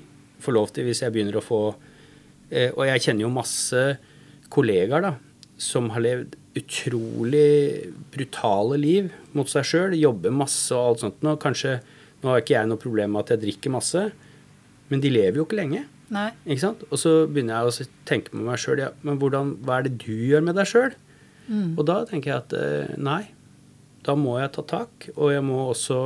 får 0.45 0.57
lov 0.57 0.73
til 0.73 0.89
hvis 0.89 1.03
jeg 1.03 1.15
begynner 1.15 1.41
å 1.41 1.45
få 1.45 1.61
eh, 2.51 2.71
Og 2.71 2.85
jeg 2.87 3.03
kjenner 3.07 3.27
jo 3.27 3.35
masse 3.35 3.83
kollegaer 4.55 5.03
da, 5.03 5.13
som 5.59 5.91
har 5.95 6.05
levd 6.05 6.37
utrolig 6.55 7.91
brutale 8.15 8.79
liv 8.79 9.09
mot 9.35 9.49
seg 9.51 9.67
sjøl, 9.67 9.97
jobber 9.99 10.35
masse 10.35 10.71
og 10.77 10.93
alt 10.93 11.03
sånt. 11.03 11.25
Og 11.27 11.41
kanskje, 11.43 11.81
nå 12.23 12.31
har 12.31 12.45
ikke 12.45 12.55
jeg 12.55 12.71
noe 12.71 12.79
problem 12.79 13.17
med 13.17 13.25
at 13.25 13.35
jeg 13.35 13.43
drikker 13.43 13.75
masse, 13.75 14.05
men 14.93 15.03
de 15.03 15.11
lever 15.11 15.41
jo 15.41 15.47
ikke 15.49 15.59
lenge. 15.59 15.83
Nei. 16.13 16.29
Ikke 16.45 16.67
sant? 16.67 16.85
Og 16.91 17.01
så 17.01 17.15
begynner 17.31 17.57
jeg 17.57 17.71
å 17.71 17.89
tenke 18.09 18.35
med 18.37 18.45
meg 18.51 18.61
sjøl 18.61 18.83
ja, 18.83 18.91
men 19.07 19.17
hvordan, 19.21 19.55
hva 19.65 19.79
er 19.79 19.89
det 19.89 19.97
du 20.05 20.13
gjør 20.13 20.45
med 20.45 20.59
deg 20.59 20.69
sjøl? 20.69 20.93
Mm. 21.49 21.75
Og 21.79 21.85
da 21.89 22.03
tenker 22.09 22.31
jeg 22.31 22.43
at 22.43 22.55
eh, 22.59 22.95
nei, 23.01 23.23
da 24.05 24.17
må 24.19 24.37
jeg 24.41 24.53
ta 24.57 24.65
tak, 24.69 25.09
og 25.15 25.33
jeg 25.33 25.45
må 25.45 25.63
også 25.71 26.01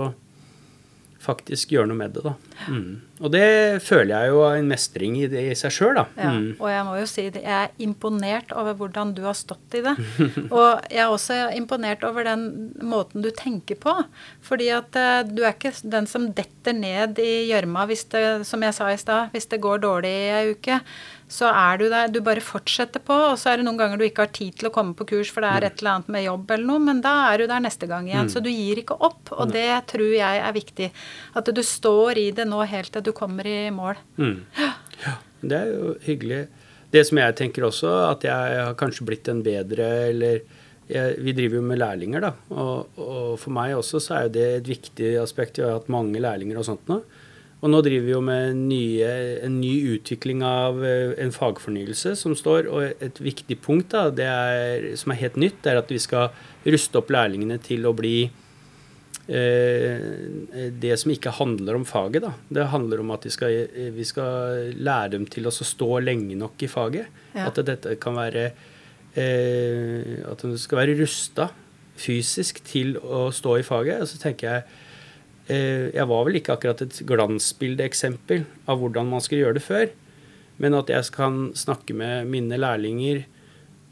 faktisk 1.23 1.75
gjøre 1.75 1.91
noe 1.91 1.99
med 1.99 2.15
det. 2.15 2.25
da. 2.27 2.35
Mm. 2.71 3.08
Og 3.19 3.33
det 3.35 3.83
føler 3.83 4.13
jeg 4.15 4.33
jo 4.33 4.43
er 4.47 4.61
en 4.61 4.71
mestring 4.71 5.17
i, 5.19 5.27
det, 5.31 5.43
i 5.51 5.57
seg 5.59 5.75
sjøl, 5.75 5.97
da. 5.99 6.05
Ja, 6.19 6.31
mm. 6.37 6.49
Og 6.61 6.71
jeg 6.71 6.87
må 6.87 6.95
jo 7.01 7.09
si 7.11 7.25
det, 7.35 7.43
jeg 7.43 7.67
er 7.67 7.85
imponert 7.85 8.55
over 8.55 8.79
hvordan 8.79 9.13
du 9.17 9.25
har 9.27 9.37
stått 9.39 9.79
i 9.79 9.83
det. 9.85 9.95
og 10.57 10.87
jeg 10.87 11.03
er 11.03 11.11
også 11.11 11.41
imponert 11.59 12.07
over 12.07 12.29
den 12.29 12.47
måten 12.79 13.25
du 13.25 13.31
tenker 13.35 13.81
på. 13.81 13.95
Fordi 14.47 14.71
at 14.75 14.99
uh, 14.99 15.21
du 15.27 15.43
er 15.43 15.57
ikke 15.57 15.75
den 15.83 16.07
som 16.11 16.31
detter 16.37 16.77
ned 16.77 17.19
i 17.23 17.49
gjørma 17.51 17.89
hvis 17.91 18.07
det, 18.15 18.25
som 18.49 18.63
jeg 18.63 18.77
sa 18.77 18.91
i 18.93 19.01
stad, 19.01 19.33
hvis 19.35 19.51
det 19.51 19.63
går 19.65 19.83
dårlig 19.87 20.15
i 20.15 20.35
ei 20.39 20.51
uke 20.55 20.83
så 21.29 21.51
er 21.53 21.79
du 21.79 21.87
der. 21.93 22.09
Du 22.09 22.21
bare 22.25 22.43
fortsetter 22.43 23.03
på, 23.05 23.15
og 23.31 23.37
så 23.39 23.53
er 23.53 23.61
det 23.61 23.67
noen 23.67 23.79
ganger 23.79 24.01
du 24.01 24.07
ikke 24.07 24.25
har 24.25 24.33
tid 24.35 24.57
til 24.59 24.71
å 24.71 24.73
komme 24.75 24.97
på 24.97 25.07
kurs, 25.13 25.31
for 25.33 25.45
det 25.45 25.51
er 25.51 25.67
mm. 25.67 25.69
et 25.69 25.83
eller 25.83 25.95
annet 25.95 26.13
med 26.15 26.25
jobb 26.25 26.55
eller 26.55 26.69
noe, 26.71 26.83
men 26.89 27.03
da 27.05 27.15
er 27.29 27.43
du 27.43 27.51
der 27.51 27.65
neste 27.65 27.89
gang 27.91 28.09
igjen. 28.09 28.29
Mm. 28.29 28.33
Så 28.33 28.43
du 28.45 28.49
gir 28.51 28.81
ikke 28.81 28.97
opp, 28.97 29.33
og 29.37 29.53
det 29.53 29.69
tror 29.93 30.09
jeg 30.17 30.43
er 30.49 30.57
viktig. 30.57 30.89
At 31.39 31.53
du 31.53 31.63
står 31.65 32.23
i 32.25 32.27
det 32.35 32.49
nå 32.49 32.63
helt 32.73 32.93
til 32.95 33.05
du 33.05 33.08
kommer 33.16 33.47
i 33.49 33.71
mål. 33.75 34.01
Mm. 34.18 34.38
Ja, 35.05 35.16
det 35.42 35.59
er 35.59 35.75
jo 35.75 35.92
hyggelig. 36.05 36.47
Det 36.92 37.05
som 37.05 37.21
jeg 37.21 37.37
tenker 37.37 37.66
også, 37.68 37.90
at 38.09 38.25
jeg 38.25 38.57
har 38.64 38.79
kanskje 38.81 39.07
blitt 39.09 39.29
en 39.29 39.44
bedre 39.44 39.88
eller 40.09 40.40
jeg, 40.88 41.18
vi 41.21 41.35
driver 41.37 41.59
jo 41.59 41.64
med 41.68 41.81
lærlinger, 41.83 42.25
da. 42.25 42.31
Og, 42.55 42.94
og, 42.97 43.33
for 43.40 43.53
meg 43.53 43.77
også 43.77 44.01
så 44.01 44.23
er 44.23 44.31
det 44.33 44.47
et 44.57 44.71
viktig 44.71 45.16
aspekt. 45.21 45.61
Vi 45.61 45.66
har 45.66 45.77
hatt 45.77 45.90
mange 45.92 46.21
lærlinger 46.23 46.61
og 46.61 46.64
sånt 46.68 46.88
nå. 46.88 47.03
Og 47.59 47.73
nå 47.73 47.81
driver 47.83 48.05
vi 48.07 48.12
jo 48.12 48.21
med 48.23 48.57
nye, 48.71 49.07
en 49.44 49.57
ny 49.59 49.73
utvikling 49.97 50.44
av 50.47 50.79
eh, 50.87 51.16
en 51.18 51.33
fagfornyelse 51.35 52.14
som 52.21 52.37
står. 52.38 52.71
Og 52.71 53.05
et 53.05 53.18
viktig 53.21 53.59
punkt 53.64 53.92
da, 53.92 54.07
er, 54.14 54.92
som 55.01 55.12
er 55.12 55.21
helt 55.25 55.38
nytt, 55.42 55.66
er 55.66 55.81
at 55.81 55.90
vi 55.90 55.99
skal 56.03 56.31
ruste 56.68 57.03
opp 57.03 57.11
lærlingene 57.12 57.59
til 57.64 57.88
å 57.88 57.94
bli 57.99 58.31
det 59.29 60.95
som 60.97 61.11
ikke 61.12 61.35
handler 61.37 61.77
om 61.77 61.85
faget. 61.85 62.25
Da. 62.25 62.33
Det 62.49 62.71
handler 62.73 63.03
om 63.03 63.11
at 63.12 63.27
vi 63.29 63.33
skal, 63.35 63.59
vi 63.93 64.07
skal 64.09 64.73
lære 64.73 65.12
dem 65.19 65.27
til 65.29 65.49
å 65.49 65.53
stå 65.53 65.99
lenge 66.01 66.37
nok 66.38 66.64
i 66.64 66.71
faget. 66.73 67.11
Ja. 67.35 67.51
At 67.51 67.61
dette 67.69 67.99
kan 68.01 68.17
være 68.17 68.47
eh, 69.19 70.25
At 70.25 70.45
de 70.45 70.57
skal 70.61 70.81
være 70.81 70.97
rusta 71.03 71.51
fysisk 71.99 72.62
til 72.67 72.97
å 73.03 73.29
stå 73.35 73.59
i 73.61 73.67
faget. 73.67 74.03
Og 74.03 74.11
så 74.11 74.21
tenker 74.23 74.49
jeg 74.49 74.67
eh, 75.53 75.87
Jeg 75.95 76.09
var 76.11 76.27
vel 76.27 76.41
ikke 76.41 76.57
akkurat 76.57 76.85
et 76.87 77.01
glansbildeeksempel 77.09 78.47
av 78.69 78.81
hvordan 78.81 79.11
man 79.12 79.25
skulle 79.25 79.45
gjøre 79.45 79.59
det 79.61 79.67
før. 79.67 79.88
Men 80.59 80.75
at 80.79 80.91
jeg 80.91 81.12
kan 81.14 81.51
snakke 81.59 81.95
med 81.95 82.31
mine 82.31 82.59
lærlinger 82.59 83.27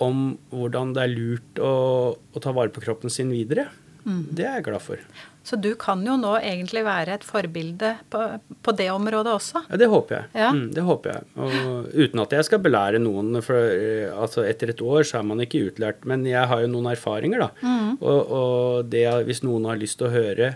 om 0.02 0.34
hvordan 0.52 0.92
det 0.96 1.04
er 1.04 1.12
lurt 1.12 1.60
å, 1.62 1.74
å 2.16 2.42
ta 2.42 2.52
vare 2.52 2.72
på 2.74 2.82
kroppen 2.84 3.12
sin 3.12 3.30
videre, 3.32 3.70
det 4.06 4.44
er 4.46 4.60
jeg 4.60 4.64
glad 4.68 4.82
for. 4.84 5.00
Så 5.46 5.56
du 5.62 5.72
kan 5.78 6.00
jo 6.06 6.16
nå 6.18 6.32
egentlig 6.40 6.82
være 6.86 7.16
et 7.18 7.24
forbilde 7.26 7.92
på, 8.10 8.20
på 8.66 8.72
det 8.78 8.86
området 8.90 9.32
også. 9.34 9.62
Ja, 9.70 9.78
Det 9.78 9.88
håper 9.90 10.16
jeg. 10.16 10.30
Ja. 10.34 10.48
Mm, 10.54 10.64
det 10.74 10.84
håper 10.86 11.12
jeg. 11.12 11.26
Og 11.38 11.90
uten 11.94 12.22
at 12.24 12.34
jeg 12.34 12.46
skal 12.48 12.62
belære 12.64 12.98
noen, 13.02 13.38
for 13.46 13.54
eh, 13.58 14.10
altså 14.10 14.42
etter 14.46 14.72
et 14.74 14.82
år 14.82 15.06
så 15.06 15.20
er 15.20 15.28
man 15.30 15.42
ikke 15.42 15.64
utlært. 15.68 16.02
Men 16.06 16.26
jeg 16.26 16.50
har 16.50 16.62
jo 16.64 16.70
noen 16.72 16.90
erfaringer, 16.90 17.46
da. 17.46 17.74
Og, 18.00 18.32
og 18.40 18.90
det, 18.90 19.04
hvis 19.28 19.44
noen 19.46 19.68
har 19.70 19.78
lyst 19.78 19.98
til 20.02 20.08
å 20.10 20.14
høre, 20.16 20.54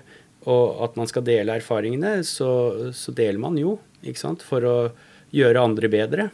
og 0.51 0.83
at 0.87 0.99
man 0.99 1.11
skal 1.11 1.27
dele 1.27 1.59
erfaringene, 1.61 2.17
så, 2.27 2.51
så 2.97 3.15
deler 3.15 3.39
man 3.43 3.59
jo, 3.61 3.77
ikke 4.03 4.23
sant. 4.23 4.43
For 4.47 4.65
å 4.67 4.77
gjøre 5.35 5.67
andre 5.71 5.91
bedre. 5.93 6.31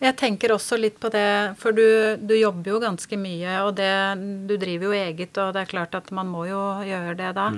Jeg 0.00 0.16
tenker 0.16 0.54
også 0.54 0.78
litt 0.80 0.96
på 1.00 1.10
det, 1.12 1.52
for 1.60 1.76
du, 1.76 2.16
du 2.24 2.32
jobber 2.32 2.70
jo 2.72 2.78
ganske 2.80 3.16
mye, 3.20 3.58
og 3.66 3.74
det, 3.76 3.90
du 4.48 4.54
driver 4.56 4.88
jo 4.88 4.94
eget, 4.96 5.36
og 5.36 5.52
det 5.52 5.60
er 5.60 5.68
klart 5.68 5.96
at 5.98 6.08
man 6.16 6.30
må 6.32 6.46
jo 6.48 6.60
gjøre 6.88 7.12
det 7.18 7.32
da. 7.36 7.50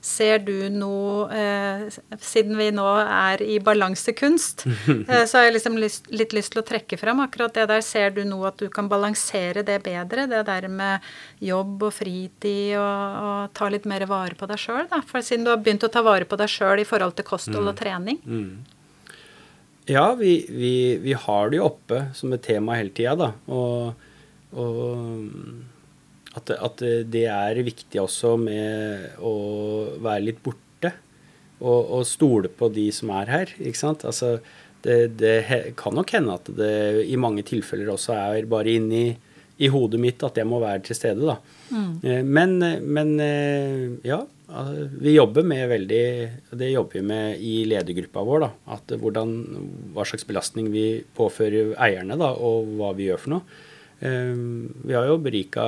Ser 0.00 0.40
du 0.46 0.54
noe 0.72 1.26
eh, 1.36 1.84
Siden 2.24 2.56
vi 2.56 2.70
nå 2.72 2.86
er 3.02 3.44
i 3.44 3.58
balansekunst, 3.64 4.64
eh, 5.10 5.26
så 5.28 5.38
har 5.42 5.46
jeg 5.50 5.58
liksom 5.58 5.76
lyst, 5.80 6.08
litt 6.08 6.32
lyst 6.36 6.54
til 6.56 6.62
å 6.62 6.66
trekke 6.72 6.96
fram 7.00 7.20
akkurat 7.26 7.52
det 7.60 7.68
der. 7.68 7.84
Ser 7.84 8.16
du 8.16 8.24
nå 8.24 8.40
at 8.48 8.56
du 8.56 8.70
kan 8.72 8.88
balansere 8.88 9.64
det 9.66 9.82
bedre? 9.84 10.24
Det 10.30 10.42
der 10.48 10.68
med 10.72 11.12
jobb 11.44 11.84
og 11.90 11.94
fritid 12.00 12.78
og, 12.80 13.22
og 13.26 13.56
ta 13.56 13.68
litt 13.68 13.84
mer 13.84 14.08
vare 14.08 14.40
på 14.40 14.48
deg 14.48 14.60
sjøl, 14.60 14.86
da? 14.88 15.04
For 15.04 15.20
siden 15.20 15.44
du 15.44 15.52
har 15.52 15.60
begynt 15.60 15.84
å 15.84 15.92
ta 15.92 16.00
vare 16.06 16.24
på 16.24 16.40
deg 16.40 16.48
sjøl 16.48 16.80
i 16.80 16.88
forhold 16.88 17.20
til 17.20 17.28
kosthold 17.28 17.74
og 17.74 17.76
trening. 17.76 18.24
Ja, 19.90 20.14
vi, 20.14 20.46
vi, 20.48 20.74
vi 21.02 21.14
har 21.18 21.50
det 21.50 21.58
jo 21.58 21.66
oppe 21.66 22.04
som 22.14 22.30
et 22.36 22.44
tema 22.46 22.76
hele 22.78 22.92
tida, 22.94 23.16
da. 23.18 23.30
Og, 23.50 24.06
og 24.54 26.36
at, 26.38 26.52
at 26.54 26.84
det 27.10 27.24
er 27.26 27.62
viktig 27.66 27.98
også 27.98 28.36
med 28.38 29.18
å 29.18 29.34
være 29.98 30.28
litt 30.28 30.42
borte. 30.44 30.92
Og, 31.60 31.90
og 31.98 32.06
stole 32.08 32.48
på 32.48 32.70
de 32.72 32.86
som 32.94 33.10
er 33.18 33.32
her, 33.34 33.50
ikke 33.58 33.80
sant. 33.82 34.06
Altså, 34.08 34.38
det, 34.86 35.18
det 35.20 35.74
kan 35.76 35.96
nok 35.98 36.14
hende 36.14 36.38
at 36.38 36.46
det 36.56 37.02
i 37.10 37.18
mange 37.20 37.44
tilfeller 37.48 37.90
også 37.92 38.14
er 38.16 38.48
bare 38.48 38.78
inni 38.78 39.04
i 39.60 39.68
hodet 39.68 40.00
mitt 40.00 40.22
at 40.24 40.38
jeg 40.40 40.48
må 40.48 40.60
være 40.62 40.82
til 40.86 40.96
stede, 40.96 41.24
da. 41.26 41.36
Mm. 41.70 42.26
Men, 42.26 42.54
men 42.96 43.10
eh, 43.20 43.88
ja, 44.08 44.22
vi 44.98 45.12
jobber 45.14 45.44
med 45.46 45.68
veldig 45.70 46.04
Det 46.58 46.70
jobber 46.72 46.98
vi 46.98 47.02
med 47.06 47.42
i 47.44 47.52
ledergruppa 47.70 48.24
vår, 48.26 48.46
da. 48.46 48.50
At 48.76 48.94
hvordan, 48.98 49.34
hva 49.94 50.06
slags 50.08 50.26
belastning 50.26 50.70
vi 50.72 50.86
påfører 51.16 51.74
eierne, 51.78 52.18
da, 52.20 52.32
og 52.34 52.72
hva 52.78 52.94
vi 52.96 53.10
gjør 53.10 53.22
for 53.24 53.36
noe. 53.36 53.58
Eh, 54.00 54.32
Vi 54.88 54.96
har 54.96 55.10
jo 55.10 55.20
berika 55.22 55.64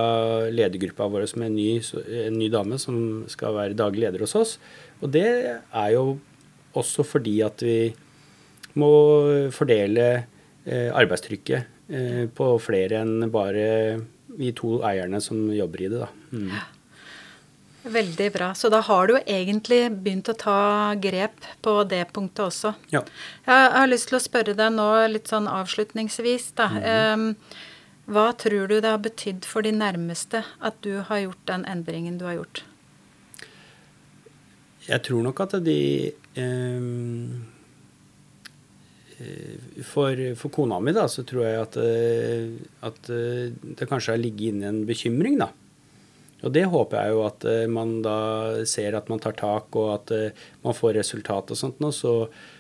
ledergruppa 0.51 1.11
vår 1.13 1.29
med 1.37 1.53
en 1.53 1.59
ny, 1.61 1.71
en 2.27 2.39
ny 2.41 2.49
dame 2.53 2.81
som 2.81 2.97
skal 3.29 3.55
være 3.59 3.79
daglig 3.79 4.07
leder 4.07 4.25
hos 4.25 4.35
oss. 4.41 4.57
Og 5.03 5.13
det 5.13 5.29
er 5.61 5.91
jo 5.93 6.17
også 6.73 7.05
fordi 7.05 7.43
at 7.45 7.61
vi 7.63 7.93
må 8.81 8.89
fordele 9.53 10.07
eh, 10.65 10.89
arbeidstrykket 10.89 11.59
eh, 11.59 11.72
på 11.87 12.47
flere 12.63 13.03
enn 13.03 13.27
bare 13.33 13.65
vi 14.39 14.53
to 14.57 14.79
eierne 14.87 15.21
som 15.21 15.51
jobber 15.53 15.83
i 15.83 15.89
det. 15.93 15.99
Da. 15.99 16.09
Mm. 16.33 16.53
Veldig 17.83 18.33
bra. 18.33 18.55
Så 18.55 18.69
da 18.69 18.81
har 18.81 19.07
du 19.07 19.17
jo 19.17 19.23
egentlig 19.27 19.81
begynt 19.91 20.31
å 20.31 20.37
ta 20.39 20.95
grep 21.03 21.47
på 21.65 21.75
det 21.91 22.05
punktet 22.15 22.45
også. 22.47 22.75
Ja. 22.95 23.03
Jeg 23.47 23.73
har 23.75 23.91
lyst 23.91 24.11
til 24.11 24.21
å 24.21 24.23
spørre 24.23 24.55
deg 24.59 24.75
nå 24.77 24.89
litt 25.11 25.31
sånn 25.33 25.51
avslutningsvis, 25.51 26.53
da. 26.59 26.69
Mm. 26.73 27.35
hva 28.13 28.33
tror 28.39 28.69
du 28.69 28.81
det 28.81 28.91
har 28.91 29.03
betydd 29.03 29.47
for 29.47 29.67
de 29.67 29.73
nærmeste 29.75 30.45
at 30.61 30.79
du 30.83 31.03
har 31.09 31.25
gjort 31.25 31.43
den 31.51 31.67
endringen 31.67 32.19
du 32.19 32.27
har 32.29 32.39
gjort? 32.39 32.65
Jeg 34.87 35.03
tror 35.07 35.23
nok 35.23 35.41
at 35.45 35.59
de 35.63 36.11
eh, 36.11 36.87
for, 39.87 40.19
for 40.39 40.55
kona 40.55 40.79
mi, 40.83 40.95
da, 40.97 41.07
så 41.11 41.25
tror 41.29 41.47
jeg 41.47 41.61
at, 41.63 41.81
eh, 41.81 42.55
at 42.87 43.11
eh, 43.13 43.51
det 43.53 43.89
kanskje 43.91 44.17
har 44.17 44.23
ligget 44.23 44.55
inne 44.55 44.71
en 44.73 44.85
bekymring, 44.89 45.41
da. 45.43 45.51
Og 46.43 46.51
det 46.55 46.65
håper 46.71 46.99
jeg 46.99 47.15
jo 47.15 47.23
at 47.27 47.45
eh, 47.47 47.65
man 47.71 48.01
da 48.05 48.17
ser 48.69 48.97
at 48.99 49.11
man 49.13 49.23
tar 49.23 49.37
tak, 49.39 49.71
og 49.79 49.93
at 49.95 50.13
eh, 50.15 50.45
man 50.65 50.77
får 50.77 50.97
resultat 50.99 51.55
og 51.55 51.59
sånt 51.59 51.83
nå. 51.83 51.93
Så, 51.95 52.15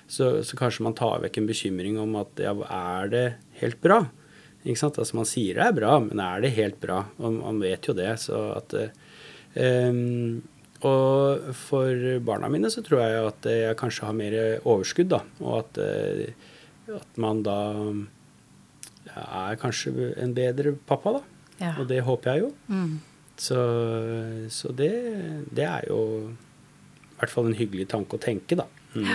så, 0.07 0.37
så 0.47 0.59
kanskje 0.59 0.87
man 0.87 0.97
tar 0.99 1.23
vekk 1.25 1.41
en 1.41 1.49
bekymring 1.51 1.99
om 2.03 2.15
at 2.21 2.43
ja, 2.43 2.55
er 2.55 3.13
det 3.13 3.27
helt 3.63 3.81
bra? 3.83 4.05
Ikke 4.63 4.79
sant? 4.79 5.01
Altså 5.03 5.19
Man 5.19 5.27
sier 5.27 5.59
det 5.59 5.67
er 5.67 5.75
bra, 5.75 5.97
men 6.05 6.23
er 6.23 6.45
det 6.45 6.55
helt 6.55 6.79
bra? 6.83 7.03
Og 7.19 7.41
man 7.41 7.59
vet 7.63 7.91
jo 7.91 7.97
det. 7.99 8.13
Så 8.23 8.39
at 8.55 8.77
eh, 8.79 8.95
ehm, 9.59 10.43
Og 10.87 11.51
for 11.59 12.07
barna 12.27 12.51
mine 12.51 12.71
så 12.71 12.83
tror 12.87 13.03
jeg 13.03 13.27
at 13.33 13.51
jeg 13.51 13.79
kanskje 13.79 14.07
har 14.07 14.17
mer 14.19 14.39
overskudd, 14.63 15.11
da. 15.11 15.23
Og 15.43 15.59
at, 15.65 15.83
eh, 15.83 16.51
at 16.91 17.21
man 17.21 17.43
da 17.47 17.59
er 19.13 19.59
kanskje 19.61 20.13
en 20.23 20.35
bedre 20.35 20.75
pappa, 20.89 21.19
da. 21.19 21.23
Ja. 21.63 21.73
Og 21.79 21.89
det 21.91 22.03
håper 22.03 22.33
jeg 22.33 22.47
jo. 22.47 22.53
Mm. 22.73 23.01
Så, 23.43 23.59
så 24.53 24.73
det, 24.77 24.93
det 25.55 25.67
er 25.67 25.89
jo 25.89 26.03
i 26.31 27.17
hvert 27.21 27.33
fall 27.33 27.51
en 27.51 27.59
hyggelig 27.59 27.89
tanke 27.93 28.19
å 28.19 28.23
tenke, 28.23 28.59
da. 28.59 28.67
Mm. 28.93 29.09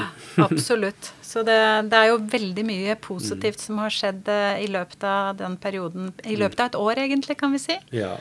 Absolutt. 0.47 1.11
Så 1.21 1.43
det, 1.45 1.57
det 1.91 1.97
er 1.99 2.11
jo 2.11 2.19
veldig 2.31 2.63
mye 2.65 2.95
positivt 3.01 3.61
som 3.61 3.81
har 3.83 3.93
skjedd 3.93 4.29
eh, 4.31 4.63
i 4.65 4.69
løpet 4.73 5.03
av 5.05 5.35
den 5.37 5.57
perioden. 5.61 6.11
I 6.25 6.37
løpet 6.39 6.63
av 6.63 6.71
et 6.71 6.79
år, 6.79 7.03
egentlig, 7.03 7.37
kan 7.39 7.53
vi 7.53 7.61
si. 7.61 7.77
Ja. 7.95 8.15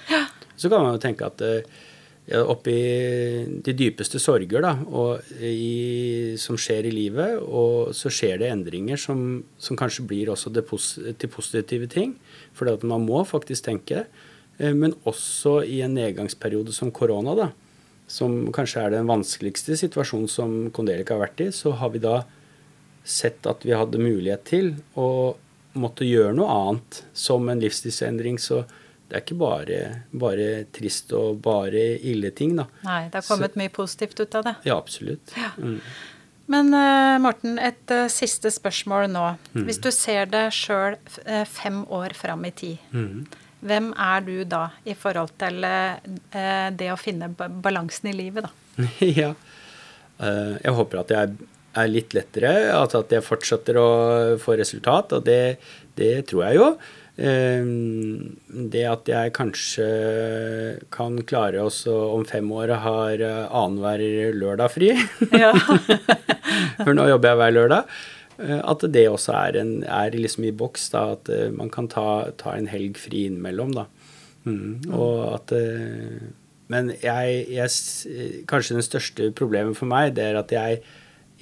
Så 0.57 0.69
kan 0.73 0.85
man 0.85 0.97
jo 0.97 1.03
tenke 1.03 1.29
at 1.29 1.43
eh, 1.45 1.65
ja, 2.27 2.43
oppi 2.43 2.75
de 3.63 3.75
dypeste 3.79 4.19
sorger 4.23 4.65
da, 4.65 4.73
i, 5.39 6.35
som 6.41 6.59
skjer 6.59 6.89
i 6.89 6.95
livet, 6.95 7.39
og 7.39 7.93
så 7.95 8.11
skjer 8.11 8.41
det 8.43 8.51
endringer 8.51 8.99
som, 8.99 9.45
som 9.59 9.79
kanskje 9.79 10.07
blir 10.11 10.33
også 10.33 10.51
pos 10.67 10.97
til 10.99 11.31
positive 11.31 11.87
ting. 11.93 12.17
For 12.57 12.71
man 12.83 13.07
må 13.07 13.23
faktisk 13.29 13.69
tenke. 13.69 14.07
eh, 14.59 14.75
Men 14.75 14.97
også 15.05 15.61
i 15.65 15.83
en 15.87 15.95
nedgangsperiode 15.95 16.75
som 16.75 16.91
korona, 16.91 17.37
da, 17.39 17.51
som 18.09 18.53
kanskje 18.55 18.83
er 18.83 18.91
den 18.95 19.07
vanskeligste 19.07 19.77
situasjonen 19.79 20.31
som 20.31 20.57
Kondelik 20.75 21.11
har 21.11 21.23
vært 21.23 21.41
i, 21.43 21.51
så 21.55 21.75
har 21.79 21.91
vi 21.95 22.03
da 22.03 22.25
sett 23.07 23.47
at 23.47 23.63
vi 23.63 23.75
hadde 23.75 24.03
mulighet 24.03 24.45
til 24.47 24.75
å 24.99 25.37
måtte 25.79 26.07
gjøre 26.07 26.35
noe 26.35 26.51
annet 26.51 27.03
som 27.15 27.47
en 27.51 27.61
livsstilsendring. 27.63 28.39
Så 28.43 28.65
det 29.07 29.15
er 29.17 29.23
ikke 29.23 29.39
bare, 29.39 29.79
bare 30.19 30.47
trist 30.75 31.13
og 31.15 31.39
bare 31.45 31.83
ille 32.03 32.33
ting, 32.35 32.57
da. 32.59 32.65
Nei, 32.87 33.05
det 33.13 33.21
har 33.21 33.27
kommet 33.29 33.55
mye 33.59 33.71
positivt 33.71 34.19
ut 34.21 34.35
av 34.35 34.45
det. 34.49 34.55
Ja, 34.67 34.77
absolutt. 34.81 35.35
Mm. 35.63 35.81
Men 36.51 36.75
uh, 36.75 37.17
Morten, 37.23 37.57
et 37.63 37.91
uh, 37.95 38.07
siste 38.13 38.51
spørsmål 38.55 39.09
nå. 39.15 39.25
Mm. 39.55 39.65
Hvis 39.67 39.81
du 39.83 39.89
ser 39.95 40.27
deg 40.31 40.51
sjøl 40.55 40.99
fem 41.51 41.85
år 41.91 42.15
fram 42.19 42.47
i 42.47 42.53
tid, 42.55 42.79
Mm. 42.95 43.27
hvem 43.67 43.93
er 43.99 44.21
du 44.27 44.37
da 44.45 44.69
i 44.87 44.95
forhold 44.95 45.33
til 45.41 45.63
det 45.63 46.91
å 46.93 46.99
finne 47.01 47.31
balansen 47.35 48.11
i 48.11 48.15
livet, 48.15 48.47
da? 48.47 48.87
ja. 49.23 49.33
Jeg 50.19 50.73
håper 50.77 51.03
at 51.03 51.11
jeg 51.15 51.33
er 51.77 51.91
litt 51.91 52.15
lettere, 52.17 52.53
altså 52.73 53.03
at 53.03 53.11
jeg 53.13 53.25
fortsetter 53.27 53.77
å 53.81 53.89
få 54.41 54.55
resultat, 54.61 55.13
og 55.19 55.27
det, 55.27 55.59
det 55.99 56.13
tror 56.31 56.47
jeg 56.47 56.61
jo. 56.61 56.69
Eh, 57.17 57.65
Det 58.73 58.83
at 58.85 59.09
jeg 59.09 59.33
kanskje 59.37 59.87
kan 60.93 61.17
klare 61.25 61.63
også 61.65 61.95
om 62.13 62.25
fem 62.29 62.51
år 62.53 62.75
har 62.83 63.23
eh, 63.25 63.47
annenhver 63.49 64.35
lørdag 64.37 64.71
fri, 64.75 64.91
Ja. 65.33 65.53
for 66.85 66.93
nå 66.97 67.09
jobber 67.09 67.33
jeg 67.33 67.41
hver 67.41 67.55
lørdag, 67.57 67.95
eh, 68.39 68.61
at 68.61 68.85
det 68.93 69.07
også 69.09 69.33
er, 69.33 69.61
en, 69.63 69.73
er 69.85 70.17
liksom 70.17 70.45
i 70.45 70.53
boks, 70.53 70.91
da, 70.93 71.07
at 71.17 71.31
eh, 71.33 71.49
man 71.53 71.73
kan 71.73 71.89
ta, 71.89 72.33
ta 72.37 72.53
en 72.57 72.69
helg 72.69 73.01
fri 73.01 73.27
innimellom, 73.31 73.73
da. 73.77 73.87
Mm. 74.47 74.93
Og 74.95 75.35
at 75.35 75.51
Men 76.71 76.93
jeg, 77.03 77.47
jeg 77.51 78.45
Kanskje 78.47 78.77
den 78.77 78.85
største 78.87 79.33
problemet 79.35 79.75
for 79.75 79.91
meg, 79.91 80.13
det 80.15 80.23
er 80.23 80.39
at 80.39 80.53
jeg, 80.55 80.85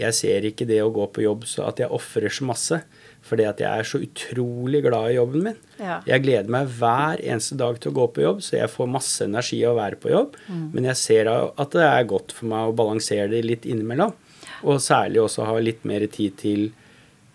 jeg 0.01 0.17
ser 0.17 0.47
ikke 0.49 0.65
det 0.65 0.81
å 0.81 0.89
gå 0.93 1.05
på 1.13 1.21
jobb 1.25 1.45
så 1.45 1.67
at 1.69 1.83
jeg 1.83 1.93
ofrer 1.93 2.33
så 2.33 2.47
masse. 2.49 2.79
Fordi 3.25 3.47
at 3.49 3.61
jeg 3.63 3.81
er 3.81 3.89
så 3.89 4.01
utrolig 4.05 4.83
glad 4.85 5.11
i 5.11 5.17
jobben 5.17 5.47
min. 5.47 5.61
Ja. 5.79 6.01
Jeg 6.05 6.27
gleder 6.27 6.51
meg 6.53 6.69
hver 6.77 7.23
eneste 7.25 7.57
dag 7.57 7.79
til 7.81 7.95
å 7.95 7.97
gå 7.97 8.09
på 8.13 8.25
jobb, 8.25 8.43
så 8.45 8.59
jeg 8.59 8.73
får 8.73 8.91
masse 8.93 9.25
energi 9.25 9.63
av 9.65 9.73
å 9.73 9.81
være 9.81 10.01
på 10.03 10.13
jobb. 10.13 10.37
Men 10.77 10.91
jeg 10.91 11.01
ser 11.01 11.31
at 11.33 11.77
det 11.77 11.87
er 11.89 12.11
godt 12.11 12.35
for 12.37 12.51
meg 12.53 12.69
å 12.69 12.77
balansere 12.77 13.31
det 13.33 13.45
litt 13.47 13.69
innimellom. 13.69 14.13
Og 14.65 14.81
særlig 14.81 15.23
også 15.23 15.47
ha 15.49 15.57
litt 15.61 15.87
mer 15.89 16.05
tid 16.13 16.37
til, 16.41 16.67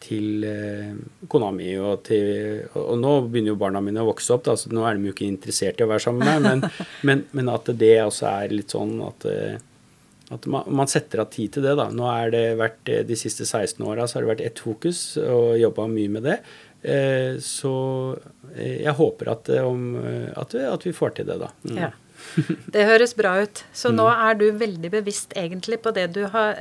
til 0.02 0.46
eh, 0.46 0.94
kona 1.30 1.50
mi. 1.56 1.72
Og, 1.82 2.04
til, 2.06 2.30
og, 2.70 2.84
og 2.84 3.02
nå 3.02 3.16
begynner 3.26 3.54
jo 3.54 3.62
barna 3.62 3.82
mine 3.86 4.04
å 4.04 4.12
vokse 4.12 4.34
opp, 4.36 4.46
da, 4.46 4.56
så 4.58 4.70
nå 4.74 4.86
er 4.86 4.98
de 4.98 5.10
jo 5.10 5.16
ikke 5.16 5.30
interessert 5.30 5.82
i 5.82 5.86
å 5.86 5.90
være 5.90 6.06
sammen 6.06 6.26
med 6.26 6.46
meg. 6.46 6.48
Men, 6.50 6.86
men, 7.10 7.26
men 7.38 7.52
at 7.54 7.74
det 7.82 7.96
også 8.06 8.30
er 8.30 8.56
litt 8.56 8.78
sånn 8.78 8.98
at, 9.06 9.26
eh, 9.30 9.58
At 10.30 10.46
man, 10.46 10.68
man, 10.78 10.90
setter 10.90 11.24
av 11.24 11.32
tid 11.34 11.56
til 11.56 11.66
det. 11.66 11.76
da. 11.80 11.88
Nå 11.90 12.06
er 12.12 12.34
det 12.34 12.44
vært, 12.60 12.92
De 13.10 13.18
siste 13.18 13.48
16 13.48 13.82
åra 13.86 14.06
har 14.06 14.26
det 14.26 14.30
vært 14.30 14.44
ett 14.46 14.62
fokus, 14.62 15.02
og 15.22 15.58
jobba 15.58 15.88
mye 15.90 16.12
med 16.18 16.28
det. 16.30 16.38
Eh, 16.82 17.40
så 17.44 17.74
eh, 18.54 18.84
jeg 18.86 18.94
håper 18.96 19.34
at, 19.34 19.50
om, 19.66 19.96
at, 20.00 20.54
vi, 20.54 20.64
at, 20.70 20.86
vi, 20.86 20.94
får 20.96 21.18
til 21.18 21.32
det, 21.32 21.40
da. 21.42 21.50
Mm. 21.66 21.82
Ja. 21.82 21.90
Det 22.74 22.86
høres 22.86 23.16
bra 23.18 23.36
ut. 23.44 23.64
Så 23.74 23.92
nå 23.94 24.06
mm. 24.08 24.22
er 24.28 24.38
du 24.40 24.46
veldig 24.60 24.92
bevisst 24.94 25.34
egentlig 25.40 25.82
på 25.84 25.94
det 25.96 26.08
du, 26.16 26.24
har, 26.34 26.58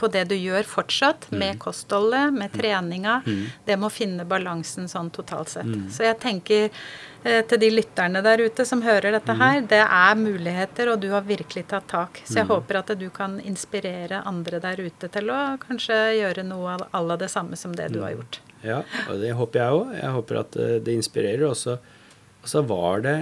på 0.00 0.10
det 0.12 0.26
du 0.30 0.36
gjør 0.36 0.66
fortsatt, 0.68 1.28
mm. 1.30 1.38
med 1.42 1.60
kostholdet, 1.62 2.34
med 2.34 2.52
treninga. 2.54 3.20
Mm. 3.26 3.44
Det 3.66 3.76
med 3.76 3.90
å 3.90 3.92
finne 3.94 4.26
balansen 4.28 4.88
sånn 4.90 5.12
totalt 5.14 5.54
sett. 5.54 5.70
Så 5.92 6.06
jeg 6.06 6.18
tenker 6.22 6.68
eh, 6.68 7.40
til 7.48 7.62
de 7.62 7.70
lytterne 7.74 8.22
der 8.24 8.44
ute 8.44 8.66
som 8.68 8.84
hører 8.84 9.16
dette 9.16 9.36
her, 9.40 9.62
det 9.70 9.82
er 9.84 10.20
muligheter, 10.20 10.92
og 10.92 11.02
du 11.02 11.10
har 11.14 11.26
virkelig 11.28 11.66
tatt 11.72 11.88
tak. 11.90 12.22
Så 12.24 12.40
jeg 12.40 12.50
håper 12.50 12.82
at 12.82 12.94
du 13.00 13.08
kan 13.14 13.38
inspirere 13.40 14.22
andre 14.28 14.62
der 14.62 14.80
ute 14.80 15.10
til 15.12 15.32
å 15.32 15.40
kanskje 15.62 15.98
gjøre 16.20 16.46
noe 16.46 16.78
av 16.78 16.86
alle 16.96 17.18
det 17.20 17.30
samme 17.32 17.58
som 17.60 17.76
det 17.76 17.90
du 17.94 18.00
har 18.04 18.16
gjort. 18.16 18.40
Ja, 18.60 18.82
og 19.08 19.22
det 19.22 19.32
håper 19.36 19.62
jeg 19.62 19.76
òg. 19.76 19.92
Jeg 19.96 20.14
håper 20.16 20.42
at 20.42 20.56
eh, 20.60 20.76
det 20.84 20.96
inspirerer. 21.00 21.46
Og 21.48 22.48
så 22.48 22.62
var 22.68 23.04
det 23.04 23.18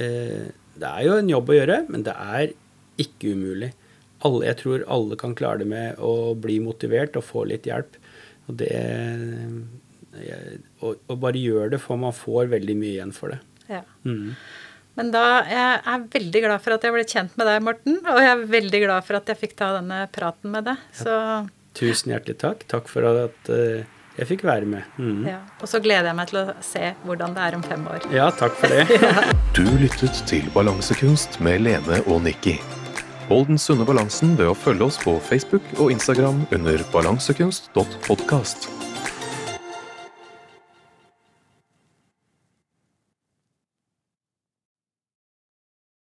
eh, 0.00 0.48
det 0.80 0.88
er 0.88 1.06
jo 1.06 1.18
en 1.20 1.30
jobb 1.30 1.52
å 1.52 1.58
gjøre, 1.58 1.78
men 1.92 2.04
det 2.06 2.14
er 2.16 2.54
ikke 3.00 3.34
umulig. 3.36 3.70
Alle, 4.26 4.46
jeg 4.50 4.58
tror 4.60 4.86
alle 4.92 5.16
kan 5.20 5.36
klare 5.36 5.62
det 5.62 5.68
med 5.70 6.00
å 6.04 6.32
bli 6.36 6.58
motivert 6.60 7.16
og 7.16 7.24
få 7.24 7.46
litt 7.48 7.68
hjelp. 7.68 7.96
Og 8.48 8.58
det 8.60 8.72
Og, 10.82 11.14
bare 11.22 11.38
gjøre 11.38 11.76
det, 11.76 11.78
for 11.80 12.00
man 12.00 12.12
får 12.16 12.50
veldig 12.50 12.74
mye 12.76 12.96
igjen 12.96 13.14
for 13.14 13.32
det. 13.32 13.38
Ja. 13.70 13.84
Mm. 14.04 14.34
Men 14.98 15.12
da 15.14 15.22
jeg 15.46 15.76
er 15.92 16.06
veldig 16.12 16.42
glad 16.44 16.64
for 16.64 16.74
at 16.74 16.84
jeg 16.84 16.94
ble 16.96 17.04
kjent 17.08 17.36
med 17.38 17.46
deg, 17.48 17.62
Morten. 17.64 18.00
Og 18.02 18.18
jeg 18.20 18.32
er 18.32 18.42
veldig 18.56 18.80
glad 18.82 19.06
for 19.06 19.20
at 19.20 19.30
jeg 19.30 19.40
fikk 19.40 19.54
ta 19.60 19.70
denne 19.78 20.02
praten 20.12 20.52
med 20.52 20.66
deg. 20.66 20.82
Så 20.96 21.14
Tusen 21.78 22.10
hjertelig 22.12 22.40
takk. 22.42 22.66
Takk 22.68 22.90
for 22.90 23.06
at 23.06 23.52
uh, 23.54 23.86
jeg 24.18 24.28
fikk 24.32 24.44
være 24.44 24.66
med. 24.68 24.82
Mm. 24.98 25.22
Ja, 25.28 25.38
og 25.60 25.70
så 25.70 25.80
gleder 25.82 26.10
jeg 26.10 26.18
meg 26.18 26.32
til 26.32 26.40
å 26.42 26.44
se 26.64 26.92
hvordan 27.06 27.36
det 27.36 27.46
er 27.46 27.56
om 27.58 27.64
fem 27.64 27.86
år. 27.90 28.08
Ja, 28.14 28.30
takk 28.34 28.58
for 28.58 28.72
det. 28.72 28.86
Du 29.56 29.64
lyttet 29.80 30.22
til 30.30 30.46
Balansekunst 30.54 31.40
med 31.42 31.64
Lene 31.66 32.02
og 32.06 32.22
Nikki. 32.26 32.58
Hold 33.30 33.46
den 33.46 33.60
sunne 33.62 33.86
balansen 33.86 34.34
ved 34.38 34.50
å 34.50 34.58
følge 34.58 34.88
oss 34.90 34.98
på 34.98 35.16
Facebook 35.22 35.66
og 35.78 35.92
Instagram 35.94 36.42
under 36.54 36.82
balansekunst.podkast. 36.94 38.89